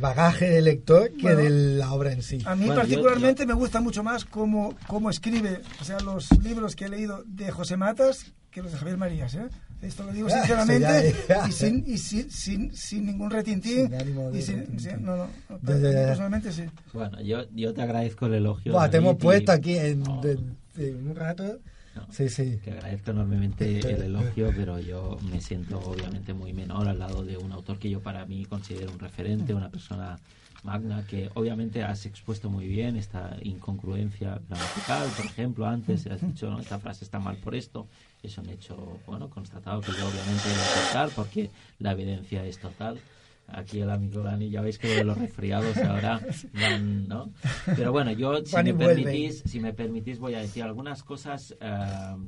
[0.00, 2.38] bagaje de lector que Bueno, de la obra en sí.
[2.44, 6.30] A mí Bueno, yo- particularmente me gusta mucho más cómo, cómo escribe, o sea, los
[6.42, 9.48] libros que he leído de José Matas que los de Javier Marías, ¿eh?
[9.82, 11.48] Esto lo digo sinceramente sí, ya, ya.
[11.48, 13.86] y, sin, y sin, sin, sin ningún retintín.
[13.88, 16.06] Sin ánimo de y sin- no, no, no, Ya, ya, ya.
[16.06, 16.64] personalmente sí.
[16.92, 18.72] Bueno, yo, yo te agradezco el elogio.
[18.72, 20.38] Buah, te hemos y- puesto aquí en, No, de-
[20.76, 21.58] de un rato.
[21.96, 22.58] no, Sí, sí.
[22.64, 27.36] Que agradezco enormemente el elogio, pero yo me siento obviamente muy menor al lado de
[27.36, 30.18] un autor que yo para mí considero un referente, una persona
[30.62, 36.48] magna, que obviamente has expuesto muy bien esta incongruencia gramatical, por ejemplo, antes has dicho,
[36.48, 37.88] no, esta frase está mal por esto,
[38.22, 43.02] es un hecho, bueno, constatado que yo obviamente debo aceptar porque la evidencia es total.
[43.48, 46.20] Aquí el amigo Dani, ya veis que lo de los resfriados ahora
[46.54, 47.28] van, ¿no?
[47.76, 48.72] Pero bueno, yo, si me
[49.04, 51.66] permitís, si me permitís, voy a decir algunas cosas eh,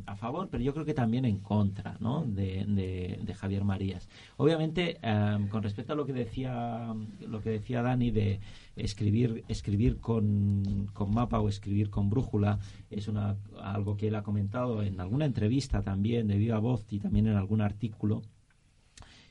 [0.06, 2.24] a favor, pero yo creo que también en contra ¿no?
[2.26, 4.06] de, de- de Javier Marías.
[4.36, 6.92] Obviamente, eh, con respecto a lo que decía
[7.26, 8.40] lo que decía Dani de
[8.76, 12.58] escribir escribir con, con mapa o escribir con brújula
[12.90, 16.98] es una algo que él ha comentado en alguna entrevista también de viva voz y
[16.98, 18.22] también en algún artículo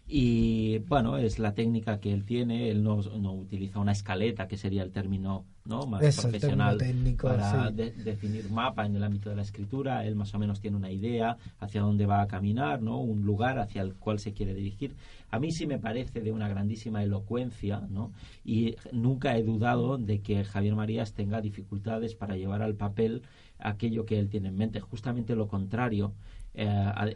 [0.05, 2.69] Y bueno, es la técnica que él tiene.
[2.69, 5.85] Él no, no utiliza una escaleta, que sería el término ¿no?
[5.87, 7.73] más el profesional técnico, para sí.
[7.75, 10.05] de- definir mapa en el ámbito de la escritura.
[10.05, 12.99] Él más o menos tiene una idea hacia dónde va a caminar, ¿no?
[12.99, 14.93] un lugar hacia el cual se quiere dirigir.
[15.31, 18.11] A mí sí me parece de una grandísima elocuencia ¿no?
[18.43, 23.23] y nunca he dudado de que Javier Marías tenga dificultades para llevar al papel
[23.57, 24.81] aquello que él tiene en mente.
[24.81, 26.13] Justamente lo contrario.
[26.55, 26.65] Eh,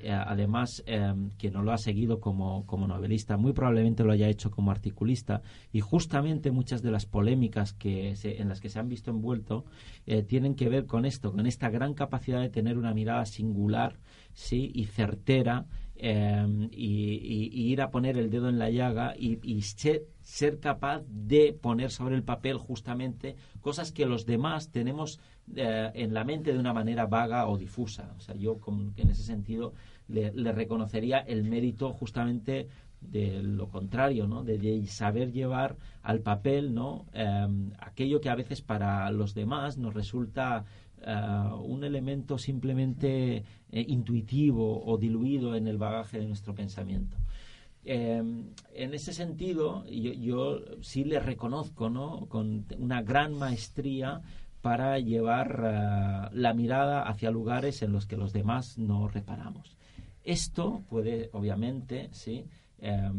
[0.02, 4.28] eh, además, eh, que no lo ha seguido como, como novelista, muy probablemente lo haya
[4.30, 5.42] hecho como articulista.
[5.72, 9.66] Y justamente muchas de las polémicas que se- en las que se han visto envuelto
[10.06, 14.00] eh, tienen que ver con esto, con esta gran capacidad de tener una mirada singular
[14.34, 15.66] sí y certera
[15.96, 19.62] eh, y, ir a poner el dedo en la llaga y,
[20.22, 25.20] ser capaz de poner sobre el papel justamente cosas que los demás tenemos
[25.56, 28.14] eh, en la mente de una manera vaga o difusa.
[28.18, 28.60] O sea, yo
[28.95, 29.74] que en ese sentido
[30.08, 32.68] le, reconocería el mérito justamente
[33.02, 34.43] de lo contrario, ¿no?
[34.43, 37.06] De, saber llevar al papel, ¿no?
[37.14, 37.48] Eh,
[37.80, 40.66] aquello que a veces para los demás nos resulta
[41.02, 47.18] eh, un elemento simplemente eh, intuitivo o diluido en el bagaje de nuestro pensamiento.
[47.86, 48.18] Eh,
[48.74, 52.26] en ese sentido, yo, yo sí le reconozco ¿no?
[52.28, 54.22] con una gran maestría
[54.68, 59.78] para llevar eh, la mirada hacia lugares en los que los demás no reparamos.
[60.26, 62.43] Esto puede, obviamente, sí,
[62.80, 63.09] eh,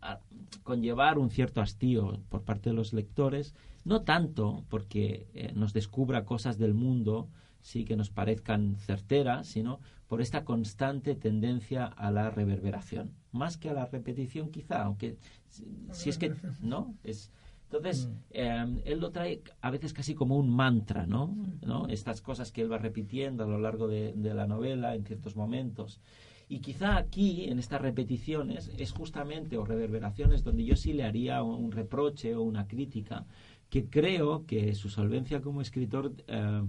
[0.00, 0.20] a-
[0.62, 3.52] conllevar un cierto hastío por parte de los lectores,
[3.84, 7.28] no tanto porque eh, nos descubra cosas del mundo
[7.60, 13.70] sí que nos parezcan certeras, sino por esta constante tendencia a la reverberación, más que
[13.70, 15.16] a la repetición quizá, aunque
[15.48, 17.32] si, si es que no es
[17.72, 21.36] entonces, eh, él lo trae a veces casi como un mantra, ¿no?
[21.64, 21.86] ¿no?
[21.86, 25.36] Estas cosas que él va repitiendo a lo largo de, de la novela en ciertos
[25.36, 26.00] momentos.
[26.48, 31.44] Y quizá aquí, en estas repeticiones, es justamente, o reverberaciones, donde yo sí le haría
[31.44, 33.24] un, un reproche o una crítica,
[33.68, 36.62] que creo que su solvencia como escritor eh,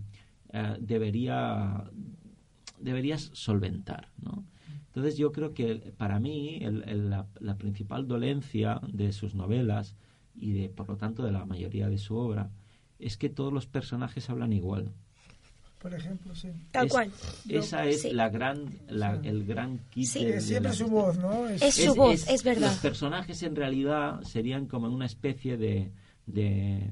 [0.54, 1.84] eh, debería,
[2.80, 4.44] deberías solventar, ¿no?
[4.88, 9.96] Entonces yo creo que para mí el- el- la, la principal dolencia de sus novelas
[10.36, 12.50] y de por lo tanto de la mayoría de su obra
[13.00, 14.92] es que todos los personajes hablan igual.
[15.82, 16.50] Por ejemplo, sí.
[16.72, 17.12] Tal Es- cual.
[17.46, 18.12] Yo- esa es sí.
[18.12, 20.24] la gran, la- el gran kit Sí.
[20.26, 21.48] de- siempre su voz, ¿no?
[21.50, 22.68] Es su voz, es verdad.
[22.70, 25.92] Los personajes en realidad serían como una especie de,
[26.28, 26.88] de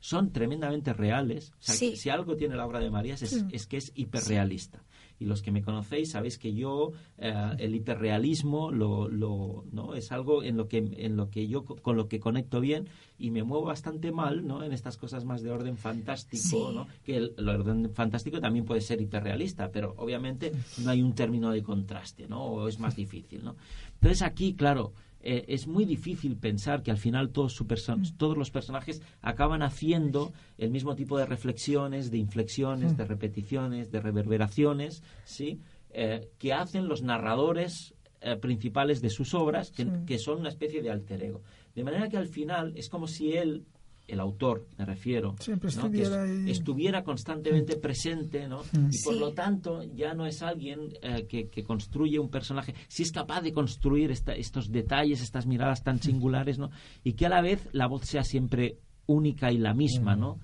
[0.00, 1.52] son tremendamente reales.
[1.52, 1.96] O sea, Sí.
[1.96, 4.82] Si algo tiene la obra de Marías es, es que es hiperrealista.
[5.22, 9.94] Y los que me conocéis sabéis que yo eh, el hiperrealismo lo, lo, ¿no?
[9.94, 12.88] es algo en lo que en lo que yo co- con lo que conecto bien
[13.18, 14.64] y me muevo bastante mal ¿no?
[14.64, 16.74] en estas cosas más de orden fantástico Sí.
[16.74, 16.88] ¿no?
[17.04, 21.52] que el, el orden fantástico también puede ser hiperrealista pero obviamente no hay un término
[21.52, 22.42] de contraste ¿no?
[22.44, 23.54] o es más difícil ¿no?
[23.94, 24.92] entonces aquí claro
[25.22, 29.62] eh, es muy difícil pensar que al final todos, su perso- todos los personajes acaban
[29.62, 35.60] haciendo el mismo tipo de reflexiones, de inflexiones, de repeticiones, de reverberaciones, ¿sí?
[35.90, 40.80] Eh, que hacen los narradores eh, principales de sus obras, que, que son una especie
[40.82, 41.42] de alter ego.
[41.74, 43.64] De manera que al final es como si él,
[44.08, 45.90] el autor, me refiero, Siempre ¿no?
[45.90, 48.62] que estuviera estuviera constantemente presente, ¿no?
[48.90, 49.20] Y por Sí.
[49.20, 53.40] lo tanto ya no es alguien eh, que, que construye un personaje, si es capaz
[53.42, 56.70] de construir esta- estos detalles, estas miradas tan singulares, ¿no?
[57.04, 58.76] Y que a la vez la voz sea siempre
[59.06, 60.38] única y la misma, ¿no?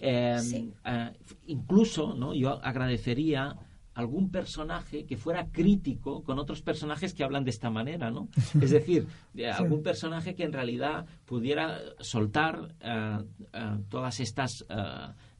[0.00, 0.72] Eh, Sí.
[0.86, 1.10] eh,
[1.48, 2.32] incluso, ¿no?
[2.34, 3.54] Yo agradecería
[3.94, 8.28] algún personaje que fuera crítico con otros personajes que hablan de esta manera, ¿no?
[8.60, 13.18] Es decir, de algún personaje que en realidad pudiera soltar eh,
[13.88, 14.74] todas estas eh,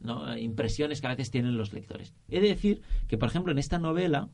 [0.00, 0.36] ¿no?
[0.36, 2.14] impresiones que a veces tienen los lectores.
[2.28, 4.28] He de decir que, por ejemplo, en esta novela,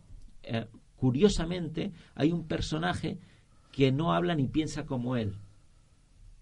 [0.97, 3.19] curiosamente, hay un personaje
[3.73, 5.35] que no habla ni piensa como él.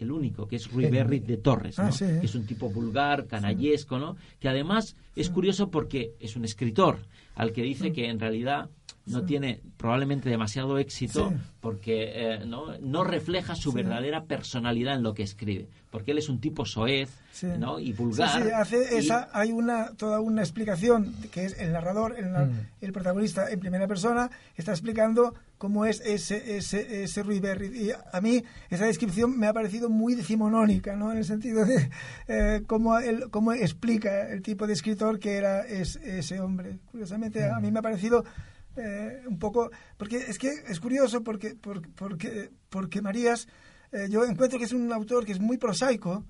[0.05, 1.85] El único, que es Rui Berry de Torres, ¿no?
[1.85, 2.05] Ah, sí.
[2.21, 4.17] que es un tipo vulgar, canallesco, ¿no?
[4.39, 6.99] Que además es curioso porque es un escritor
[7.35, 8.71] al que dice que en realidad
[9.07, 11.37] no tiene probablemente demasiado éxito Sí.
[11.61, 12.79] porque eh, ¿no?
[12.79, 15.69] no refleja su verdadera personalidad en lo que escribe.
[15.91, 17.47] Porque él es un tipo soez Sí.
[17.59, 17.79] ¿no?
[17.81, 18.43] y vulgar.
[18.43, 22.61] sí, hace y- esa, hay una, toda una explicación que es el narrador, el, Mm.
[22.81, 27.67] el protagonista en primera persona, está explicando cómo es ese, ese, ese Berry.
[27.87, 31.13] Y a mí esa descripción me ha parecido muy decimonónica, ¿no?
[31.13, 31.91] En el sentido de
[32.29, 36.79] eh, cómo, él, cómo explica el tipo de escritor que era es- ese hombre.
[36.91, 38.25] Curiosamente, a mí me ha parecido
[38.77, 39.71] eh, un poco...
[39.97, 43.47] Porque es que es curioso porque, porque, porque, Marías,
[43.93, 46.25] eh, yo encuentro que es un autor que es muy prosaico,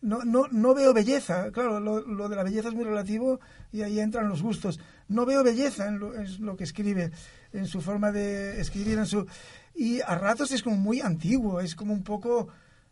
[0.00, 1.50] no, no, no veo belleza.
[1.52, 4.80] Claro, lo, lo, de la belleza es muy relativo y ahí entran los gustos.
[5.08, 7.12] No veo belleza en lo, lo, que escribe,
[7.52, 9.26] en su forma de escribir, en su
[9.74, 12.48] y a ratos es como muy antiguo, es como un poco,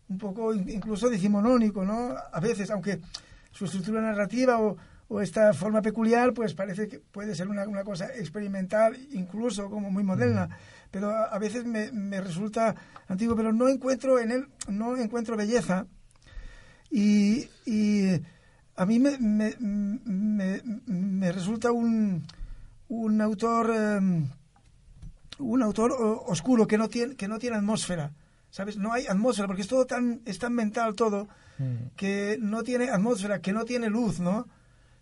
[0.09, 2.15] un poco incluso decimonónico, ¿no?
[2.33, 3.01] A veces, aunque
[3.51, 4.77] su estructura narrativa o,
[5.13, 9.91] o esta forma peculiar, pues parece que puede ser una, una cosa experimental, incluso como
[9.91, 10.49] muy moderna,
[10.93, 12.77] pero a, a veces me, me, resulta
[13.09, 15.87] antiguo, pero no encuentro en él, no encuentro belleza.
[16.93, 18.23] Y, y
[18.77, 22.25] a mí me, me, me, me resulta un,
[22.89, 24.01] un autor eh,
[25.41, 25.93] un autor
[26.27, 28.13] oscuro que no tiene que no tiene atmósfera
[28.51, 31.97] sabes no hay atmósfera porque es todo tan es tan mental todo mm.
[31.97, 34.47] que no tiene atmósfera que no tiene luz no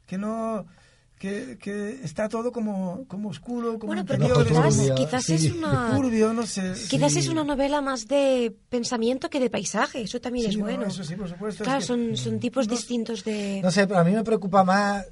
[0.08, 0.66] que no
[1.18, 5.34] que, que, está todo como, como oscuro, como bueno, pero quizás, como, quizás sí.
[5.34, 6.74] es una turbio, no sé.
[6.88, 7.18] Quizás sí.
[7.18, 10.82] es una novela más de pensamiento que de paisaje, eso también sí, es bueno.
[10.82, 11.64] No, eso sí, por supuesto.
[11.64, 13.60] Claro, es que, son, son tipos no, distintos de...
[13.62, 15.06] No sé, pero a mí me preocupa más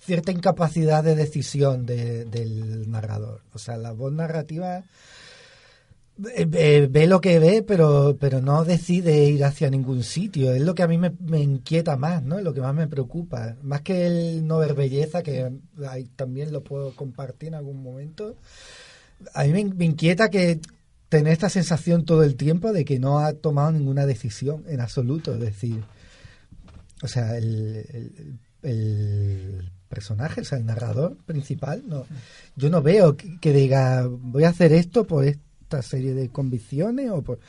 [0.00, 3.40] cierta incapacidad de decisión de, del narrador.
[3.52, 4.82] O sea, la voz narrativa
[6.22, 10.52] eh, eh, ve lo que ve, pero, pero no decide ir hacia ningún sitio.
[10.52, 12.38] Es lo que a mí me, me, inquieta más, ¿no?
[12.38, 13.56] Es lo que más me preocupa.
[13.62, 15.50] Más que el no ver belleza, que
[15.88, 18.36] ahí también lo puedo compartir en algún momento.
[19.34, 20.60] A mí me, me inquieta que
[21.08, 25.34] tener esta sensación todo el tiempo de que no ha tomado ninguna decisión en absoluto.
[25.34, 25.82] Es decir,
[27.02, 32.06] o sea, el, el, el personaje, o sea, el narrador principal, no,
[32.56, 35.24] yo no veo que, que diga voy a hacer esto por
[35.78, 37.40] esta serie de convicciones o por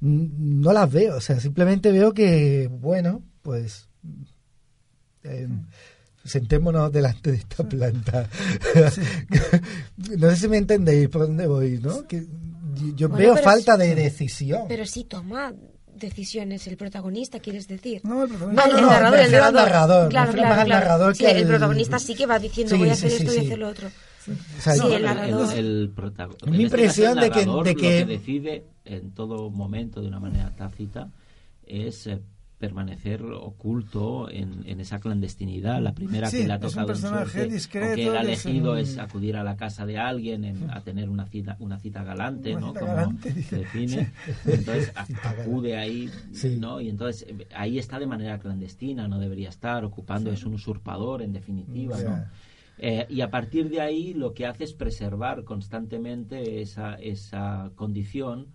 [0.00, 3.88] no las veo, o sea, simplemente veo que bueno, pues
[5.24, 5.48] eh,
[6.24, 8.28] sentémonos delante de esta planta.
[10.18, 12.06] no sé si me entendéis por dónde voy, ¿no?
[12.06, 12.24] Que
[12.94, 14.62] yo bueno, veo falta sí, de decisión.
[14.68, 15.52] Pero sí toma
[15.94, 18.00] decisiones el protagonista, quieres decir.
[18.04, 18.62] No, el protagonista.
[18.62, 20.08] Vale, no, el no, narrador, el narrador.
[20.08, 23.12] Claro, claro, narrador sí, que el protagonista sí que va diciendo Sí, voy a hacer
[23.12, 23.90] esto y hacer lo otro.
[24.30, 25.52] O sea, Sí, yo- el narrador.
[25.56, 28.64] El, el Mi en este impresión caso, el de que- de que- lo que decide
[28.84, 31.08] en todo momento de una manera tácita
[31.66, 32.20] es eh,
[32.58, 35.80] permanecer oculto en, en esa clandestinidad.
[35.80, 38.06] La primera Sí, que le ha es un tocado en personaje suerte, discreto, o que
[38.06, 41.08] él ha es elegido un- es acudir a la casa de alguien en- a tener
[41.08, 42.66] una cita una cita galante, Una ¿no?
[42.68, 44.12] cita Como galante, define.
[44.44, 44.92] Entonces
[45.24, 46.58] acude ahí, Sí.
[46.60, 46.82] ¿no?
[46.82, 51.22] Y entonces eh, ahí está de manera clandestina, no debería estar ocupando, es un usurpador
[51.22, 52.24] en definitiva, ¿no?
[52.82, 58.48] Eh, y a partir de ahí lo que hace es preservar constantemente esa, esa condición.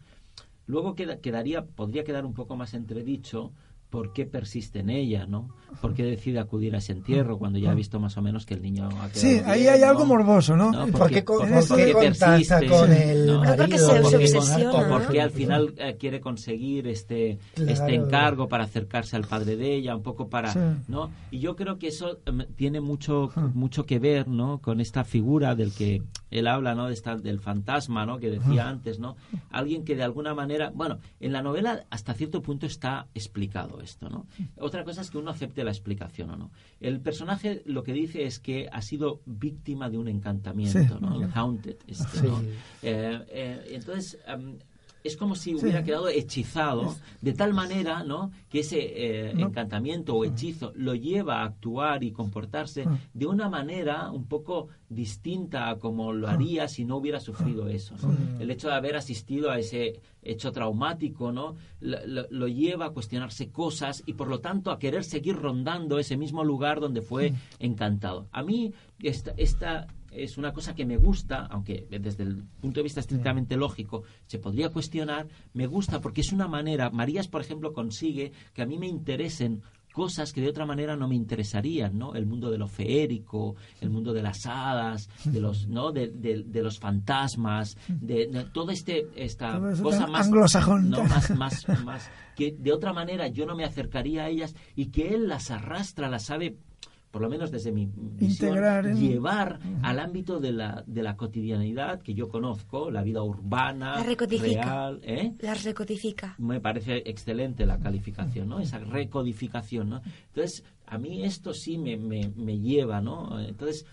[0.68, 3.54] Luego queda- quedaría, podría quedar un poco más entredicho
[3.96, 5.48] por qué persiste en ella, ¿no?
[5.82, 8.54] ¿Por qué decide acudir a ese entierro cuando ya ha visto más o menos que
[8.56, 9.88] el niño ha quedado Sí, ahí bien, hay ¿no?
[9.88, 10.72] algo morboso, ¿no?
[10.72, 10.88] ¿no?
[10.88, 12.68] ¿Y ¿Por qué- por- por por qué persiste?
[12.68, 13.42] con el ¿no?
[13.42, 14.88] Marido?
[14.90, 17.72] porque al final eh, quiere conseguir este Claro.
[17.72, 20.60] este encargo para acercarse al padre de ella un poco para Sí.
[20.88, 25.04] no y yo creo que eso em, tiene mucho mucho que ver no con esta
[25.04, 26.02] figura del que
[26.40, 29.16] él habla no de esta, del fantasma no que decía antes no
[29.52, 34.10] alguien que de alguna manera bueno en la novela hasta cierto punto está explicado esto
[34.10, 34.26] no
[34.58, 36.52] otra cosa es que uno acepte la explicación o no.
[36.80, 40.94] El personaje lo que dice es que ha sido víctima de un encantamiento Sí.
[41.02, 42.28] no el haunted este.
[42.82, 44.58] Eh, eh, entonces em,
[45.06, 48.80] es como si hubiera quedado hechizado de tal manera no que ese
[49.30, 49.48] eh, No.
[49.48, 52.98] encantamiento o hechizo lo lleva a actuar y comportarse Ah.
[53.14, 57.96] de una manera un poco distinta a como lo haría si no hubiera sufrido eso
[58.02, 58.16] ¿no?
[58.40, 62.90] El hecho de haber asistido a ese hecho traumático no lo, lo- lo lleva a
[62.90, 67.34] cuestionarse cosas y por lo tanto a querer seguir rondando ese mismo lugar donde fue
[67.60, 68.28] encantado.
[68.32, 69.86] A mí esta, esta
[70.16, 74.40] es una cosa que me gusta, aunque desde el punto de vista estrictamente lógico se
[74.40, 78.78] podría cuestionar, me gusta porque es una manera, Marías, por ejemplo, consigue que a mí
[78.78, 79.62] me interesen
[79.94, 82.16] cosas que de otra manera no me interesarían, ¿no?
[82.16, 85.94] El mundo de lo feérico, el mundo de las hadas, de los, ¿no?
[85.94, 90.90] De, de- de los fantasmas, de, de todo este esta Todo cosa más anglosajón.
[90.90, 91.02] ¿no?
[91.06, 95.14] más, más, más que de otra manera yo no me acercaría a ellas y que
[95.16, 96.58] él las arrastra, las sabe
[97.16, 101.16] por lo menos desde mi visión, Integrar en- llevar al ámbito de la, de la
[101.16, 104.64] cotidianidad que yo conozco, la vida urbana, La recodifica.
[104.66, 105.34] real, ¿eh?
[105.40, 106.36] Las recodifica.
[106.40, 108.60] me parece excelente la calificación, ¿no?
[108.60, 110.02] Esa recodificación, ¿no?
[110.28, 113.40] Entonces, a mí esto sí me, me, me lleva, ¿no?
[113.40, 113.86] Entonces,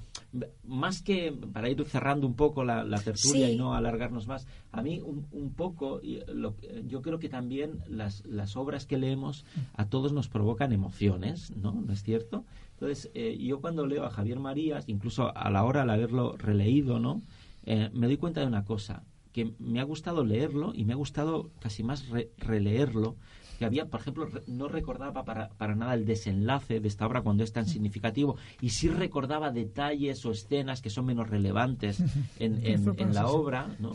[0.64, 3.52] más que, para ir cerrando un poco la, la tertulia Sí.
[3.52, 6.00] y no alargarnos más, a mí un, un poco,
[6.34, 6.56] lo-
[6.88, 9.44] yo creo que también las, las obras que leemos
[9.74, 11.72] a todos nos provocan emociones, ¿no?
[11.72, 12.44] ¿No es cierto?
[12.82, 16.98] Entonces, eh, yo cuando leo a Javier Marías, incluso a la hora al haberlo releído,
[16.98, 17.22] ¿no?
[17.64, 20.96] Eh, me doy cuenta de una cosa, que me ha gustado leerlo y me ha
[20.96, 23.14] gustado casi más re- releerlo,
[23.60, 27.44] que había, por ejemplo, no recordaba para, para nada el desenlace de esta obra cuando
[27.44, 32.02] es tan significativo y sí recordaba detalles o escenas que son menos relevantes
[32.40, 33.92] en, en, la obra, ¿no?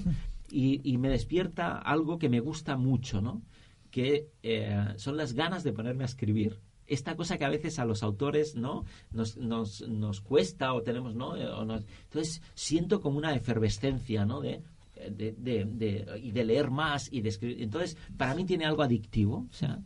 [0.49, 3.41] Y, y, me despierta algo que me gusta mucho, ¿no?
[3.91, 7.85] Que eh, son las ganas de ponerme a escribir esta cosa que a veces a
[7.85, 11.47] los autores no nos, nos, nos cuesta o tenemos no eh,
[12.03, 14.61] entonces siento como una efervescencia no de
[15.11, 17.61] de, de, y de leer más y de escribir.
[17.61, 19.45] Entonces, para mí tiene algo adictivo.
[19.47, 19.79] O sea,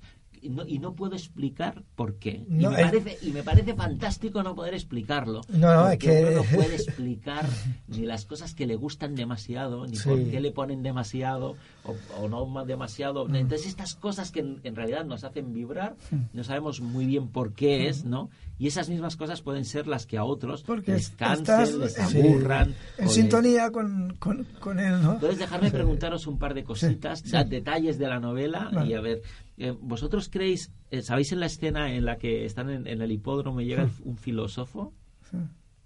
[0.49, 2.43] no, y no puedo explicar por qué.
[2.47, 5.41] y, me parece, y me parece fantástico no poder explicarlo.
[5.49, 6.25] No, no, es que...
[6.25, 7.45] Uno no puede explicar
[7.87, 12.65] ni las cosas que le gustan demasiado, ni por qué le ponen demasiado o, no
[12.65, 13.27] demasiado.
[13.27, 13.35] Mm.
[13.35, 15.95] Entonces, estas cosas que en, realidad nos hacen vibrar,
[16.33, 18.29] no sabemos muy bien por qué es, ¿no?
[18.57, 22.75] Y esas mismas cosas pueden ser las que a otros Porque les cansen, les aburran.
[22.97, 25.13] En sintonía con, con, con, él, ¿no?
[25.13, 29.21] Entonces, dejarme preguntaros un par de cositas, detalles de la novela y a ver,
[29.61, 33.61] eh, ¿vosotros creéis, eh, sabéis en la escena en la que están en, el hipódromo
[33.61, 34.93] y llega un filósofo?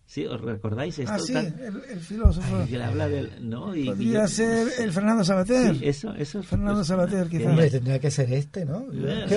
[0.07, 1.13] Sí, ¿os recordáis esto?
[1.13, 2.65] Ah, sí, el, filósofo.
[2.69, 3.75] que le habla del, ¿no?
[3.75, 5.75] Y, Podría ser el Fernando Sabater.
[5.75, 6.43] Sí, eso, eso.
[6.43, 7.71] Fernando Sabater, quizás.
[7.71, 8.85] tendría que ser este, ¿no?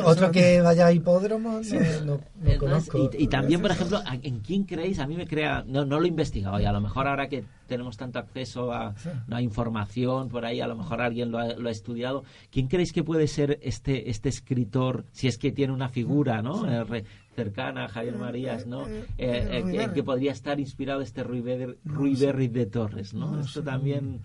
[0.05, 1.61] otro que vaya a hipódromo,
[2.05, 3.11] no, no, conozco.
[3.19, 4.99] Y, también, por ejemplo, ¿en quién creéis?
[4.99, 7.45] A mí me crea, no, no lo he investigado y a lo mejor ahora que
[7.69, 8.95] tenemos tanto acceso a,
[9.31, 12.25] a información por ahí, a lo mejor alguien lo ha, lo ha, estudiado.
[12.51, 16.69] ¿Quién creéis que puede ser este, este escritor, si es que tiene una figura, ¿no?
[16.69, 17.05] Eh,
[17.37, 18.89] cercana a Javier Marías, ¿no?
[18.89, 23.39] Eh, eh, que, podría estar inspirado este Rui, Berry, de Torres, ¿no?
[23.39, 24.23] Esto también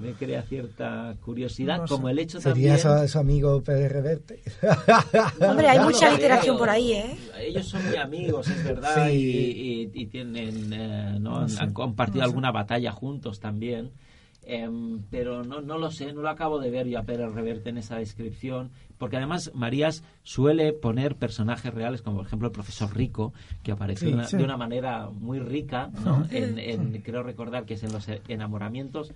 [0.00, 3.08] me crea cierta curiosidad, como el hecho ¿Sería también...
[3.08, 4.42] su, amigo Pérez Reverte?
[5.40, 7.16] Hombre, hay mucha literación por ahí, ¿eh?
[7.40, 10.70] Ellos son muy amigos, es verdad, y, y, tienen,
[11.22, 11.46] ¿no?
[11.58, 13.92] Han, compartido alguna batalla juntos también.
[14.48, 17.70] Em, pero no, no lo sé, no lo acabo de ver yo a Pérez Reverte
[17.70, 22.96] en esa descripción, porque además Marías suele poner personajes reales, como por ejemplo el profesor
[22.96, 23.32] Rico,
[23.64, 26.24] que aparece de una manera muy rica, ¿no?
[26.30, 29.12] en, creo recordar que es en los enamoramientos,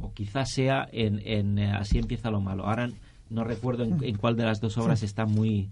[0.00, 2.66] o quizás sea en, en eh, Así empieza lo malo.
[2.66, 2.90] Ahora
[3.30, 5.68] no recuerdo en, cuál de las dos obras está muy,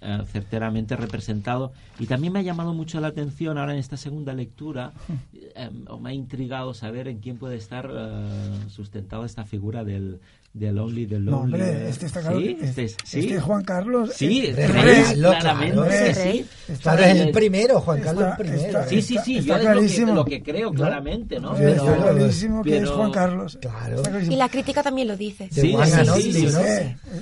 [0.00, 1.72] eh, certeramente representado.
[1.98, 4.92] Y también me ha llamado mucho la atención ahora en esta segunda lectura,
[5.32, 10.20] eh, o me ha intrigado saber en quién puede estar uh, sustentado esta figura del,
[10.58, 11.30] del Only, del Lonely.
[11.30, 12.40] No, hombre, este está claro.
[12.40, 12.58] ¿Sí?
[12.60, 13.20] Este, es, ¿sí?
[13.20, 14.10] este Juan Carlos.
[14.14, 15.74] Sí, es rey, rey, claramente.
[15.74, 16.46] Claro, sí.
[16.68, 18.66] Está, es el primero, Juan Carlos está, el primero.
[18.66, 21.54] Está, sí, sí, sí, yo es lo que, lo que creo claramente, ¿no?
[21.54, 23.58] Pero, está clarísimo pero, que es Juan Carlos.
[23.60, 24.02] Claro.
[24.22, 25.48] Y la crítica también lo dice.
[25.50, 25.76] Sí,
[26.14, 26.60] sí, sí, ¿no?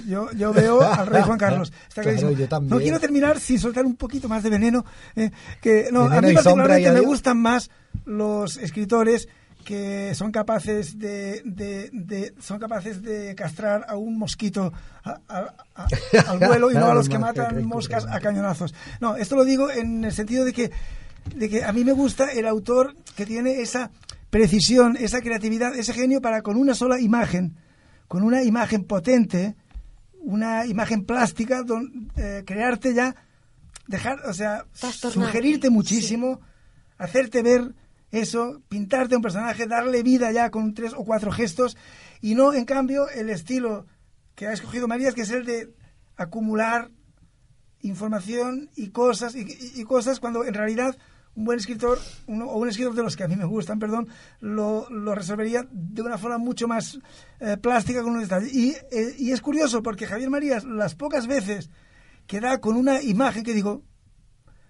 [0.09, 1.73] yo, yo veo al rey Juan Carlos.
[1.89, 2.31] Está clarísimo.
[2.31, 2.71] Claro, yo también.
[2.71, 4.85] No quiero terminar sin soltar un poquito más de veneno.
[5.15, 5.31] Eh,
[5.61, 7.71] que, no, veneno a mí particularmente me gustan más
[8.05, 9.29] los escritores
[9.67, 15.55] que son capaces de, de, de, son capaces de castrar a un mosquito a, a,
[15.75, 15.87] a,
[16.31, 18.73] al vuelo y no a los que matan moscas a cañonazos.
[19.01, 20.71] No, esto lo digo en el sentido de que,
[21.35, 23.91] de que a mí me gusta el autor que tiene esa
[24.31, 27.57] precisión, esa creatividad, ese genio para con una sola imagen,
[28.07, 29.57] con una imagen potente,
[30.21, 33.17] una imagen plástica, don, eh, crearte ya,
[33.89, 36.41] dejar, o sea, sugerirte muchísimo,
[36.99, 37.75] hacerte ver
[38.11, 41.77] eso, pintarte un personaje, darle vida ya con tres o cuatro gestos
[42.21, 43.87] y no, en cambio, el estilo
[44.35, 45.75] que ha escogido Marías, que es el de
[46.17, 46.91] acumular
[47.83, 50.97] información y cosas, y, cosas cuando en realidad
[51.35, 54.09] un buen escritor, o un escritor de los que a mí me gustan, perdón,
[54.41, 56.99] lo, lo resolvería de una forma mucho más
[57.41, 58.49] eh, plástica con un detalle.
[58.51, 61.71] Y, eh, y es curioso porque Javier Marías, las pocas veces
[62.27, 63.85] que da con una imagen que digo,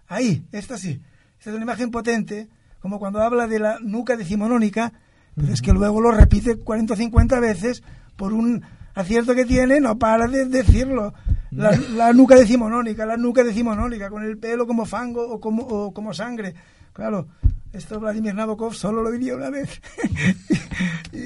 [0.08, 1.00] ahí, esta sí,
[1.38, 2.48] esta es una imagen potente,
[2.80, 4.92] como cuando habla de la nuca decimonónica,
[5.34, 7.82] pero es que luego lo repite 40 o 50 veces
[8.16, 8.64] por un
[8.94, 11.14] acierto que tiene, no para de decirlo.
[11.50, 16.12] La, nuca decimonónica, la nuca decimonónica, con el pelo como fango o como, o como
[16.12, 16.54] sangre.
[16.92, 17.28] Claro,
[17.72, 19.80] esto Vladimir Nabokov solo lo diría una vez.
[21.12, 21.18] y,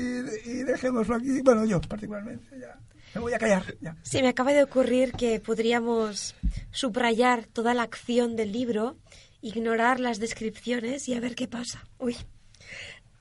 [0.50, 1.40] y, dejémoslo aquí.
[1.42, 2.76] Bueno, yo particularmente, ya.
[3.14, 3.64] Me voy a callar.
[3.80, 3.96] Ya.
[4.02, 6.34] Sí, me acaba de ocurrir que podríamos
[6.70, 8.96] subrayar toda la acción del libro
[9.42, 11.84] ignorar las descripciones y a ver qué pasa.
[11.98, 12.16] Uy.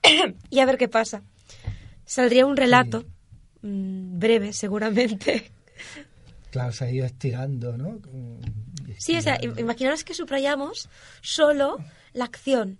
[0.50, 1.22] y a ver qué pasa.
[2.04, 3.04] Saldría un relato
[3.62, 5.50] mm, breve, seguramente.
[6.50, 8.00] Claro, se ha ido estirando, ¿no?
[8.98, 10.88] Sí, o sea, imaginaros que subrayamos
[11.22, 11.78] solo
[12.12, 12.78] la acción,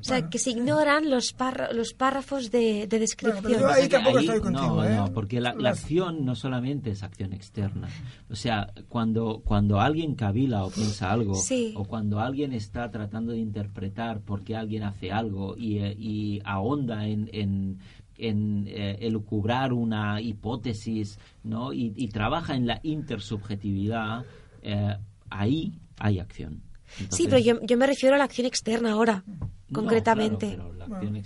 [0.00, 1.34] o sea, que se ignoran los,
[1.72, 3.60] los párrafos de, descripción.
[3.60, 4.76] yo ahí tampoco estoy contigo.
[4.76, 4.96] No, ¿eh?
[4.96, 7.88] no, porque la, acción no solamente es acción externa.
[8.30, 11.34] O sea, cuando, cuando alguien cavila o piensa algo,
[11.74, 17.06] o cuando alguien está tratando de interpretar por qué alguien hace algo y, y ahonda
[17.06, 17.78] en, en
[18.18, 21.72] en eh, elucubrar una hipótesis ¿no?
[21.72, 24.24] y, trabaja en la intersubjetividad,
[24.62, 24.96] eh,
[25.30, 26.62] ahí hay acción.
[27.10, 29.24] Sí, pero yo, yo, me refiero a la acción externa ahora,
[29.72, 30.58] concretamente.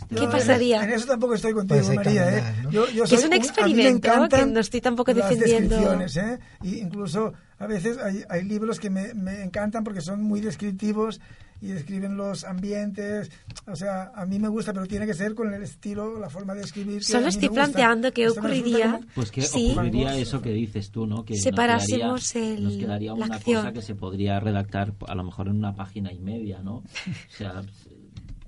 [0.09, 0.85] ¿Qué pasaría?
[0.85, 2.39] En eso tampoco estoy contigo, pues María.
[2.39, 2.45] ¿eh?
[3.09, 5.77] que es un experimento que no estoy tampoco defendiendo.
[6.03, 6.39] ¿eh?
[6.63, 11.21] Y incluso a veces hay, hay libros que me, me encantan porque son muy descriptivos
[11.61, 13.31] y describen los ambientes.
[13.67, 16.55] O sea, a mí me gusta, pero tiene que ser con el estilo, la forma
[16.55, 17.03] de escribir.
[17.03, 19.01] Solo estoy planteando qué ocurriría.
[19.15, 21.25] Pues que ocurriría eso que dices tú, ¿no?
[21.25, 25.57] Que separásemos el, nos quedaría una cosa que se podría redactar a lo mejor en
[25.57, 26.77] una página y media, ¿no?
[26.77, 26.85] O
[27.37, 27.63] sea,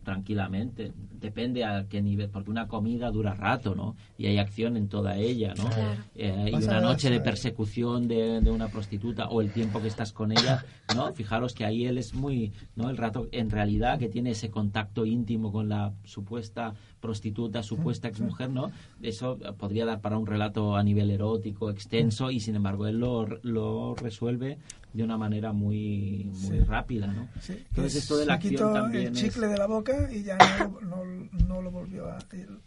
[0.08, 0.94] tranquilamente.
[1.20, 3.96] Depende a qué nivel, porque una comida dura rato, ¿no?
[4.16, 5.68] Y hay acción en toda ella, ¿no?
[6.14, 10.12] Eh, y una noche de persecución de, de, una prostituta o el tiempo que estás
[10.12, 10.64] con ella,
[10.94, 11.12] ¿no?
[11.12, 12.90] Fijaros que ahí él es muy, ¿no?
[12.90, 18.50] El rato, en realidad, que tiene ese contacto íntimo con la supuesta prostituta, supuesta exmujer,
[18.50, 18.70] ¿no?
[19.02, 23.26] Eso podría dar para un relato a nivel erótico, extenso, y sin embargo él lo,
[23.42, 24.58] lo resuelve
[24.92, 27.28] de una manera muy, muy rápida, ¿no?
[27.48, 31.04] Entonces esto de la acción también el chicle de la boca y ya no, no,
[31.48, 32.18] lo volvió a...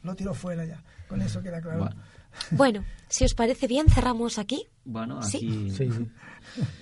[0.04, 1.89] lo tiró fuera ya, con eso queda claro.
[2.52, 2.86] Bueno.
[3.10, 4.68] si os parece bien, cerramos aquí.
[4.86, 5.70] Bueno, aquí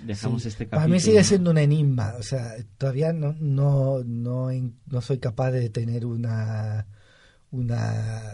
[0.04, 0.82] dejamos este capítulo.
[0.82, 4.50] Para mí sigue siendo un enigma, o sea, todavía no, no, no,
[4.86, 6.86] no soy capaz de tener una
[7.52, 8.34] una,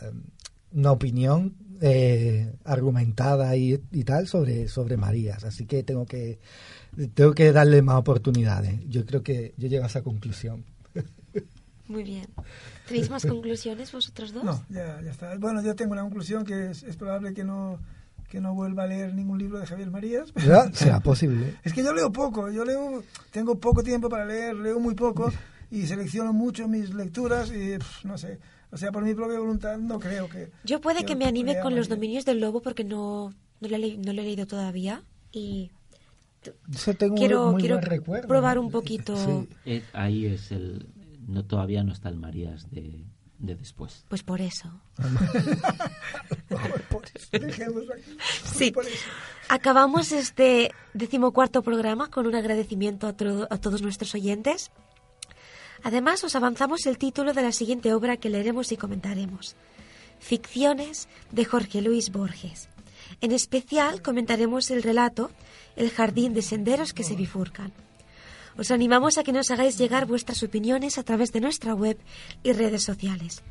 [0.71, 5.43] una opinión eh, argumentada y, tal sobre, sobre Marías.
[5.43, 6.39] Así que tengo que
[7.13, 8.79] tengo que darle más oportunidades.
[8.87, 10.65] Yo creo que yo llego a esa conclusión.
[11.87, 12.27] Muy bien.
[12.87, 14.43] ¿Tenéis más conclusiones vosotros dos?
[14.43, 15.37] No, ya, ya está.
[15.37, 17.79] Bueno, yo tengo una conclusión que es, es probable que no
[18.29, 20.33] que no vuelva a leer ningún libro de Javier Marías.
[20.35, 20.69] ¿Ya?
[20.73, 21.55] Será posible.
[21.63, 25.31] Es que yo leo poco, yo leo, tengo poco tiempo para leer, leo muy poco
[25.71, 28.39] y selecciono mucho mis lecturas y no sé,
[28.71, 30.51] o sea, por mi propia voluntad no creo que...
[30.63, 33.97] Yo puede que, me anime con los dominios del lobo porque no, no, lo, he,
[33.97, 35.71] no he leído todavía y...
[37.15, 37.79] quiero, quiero
[38.27, 39.47] probar un poquito.
[39.65, 40.87] Eh, ahí es el...
[41.27, 43.05] No, todavía no está el Marías de,
[43.39, 44.05] de después.
[44.07, 44.69] Pues por eso.
[48.53, 48.73] sí.
[49.49, 54.71] Acabamos este decimocuarto programa con un agradecimiento a, a todos nuestros oyentes.
[55.83, 59.55] Además, os avanzamos el título de la siguiente obra que leeremos y comentaremos.
[60.19, 62.69] Ficciones de Jorge Luis Borges.
[63.21, 65.29] En especial comentaremos el relato
[65.75, 67.71] El jardín de senderos que se bifurcan.
[68.57, 71.97] Os animamos a que nos hagáis llegar vuestras opiniones a través de nuestra web
[72.43, 73.43] y redes sociales.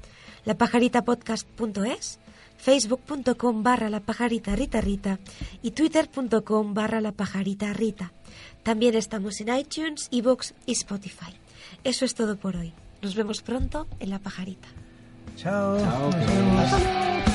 [0.44, 2.18] lapajaritapodcast.es,
[2.56, 5.18] facebook.com barra la pajarita rita rita
[5.62, 8.12] y twitter.com barra la pajarita rita.
[8.62, 11.34] También estamos en iTunes, ebooks y Spotify.
[11.84, 12.72] Eso es todo por hoy.
[13.02, 14.68] Nos vemos pronto en La Pajarita.
[15.36, 15.78] Chao.
[15.78, 17.34] Chao.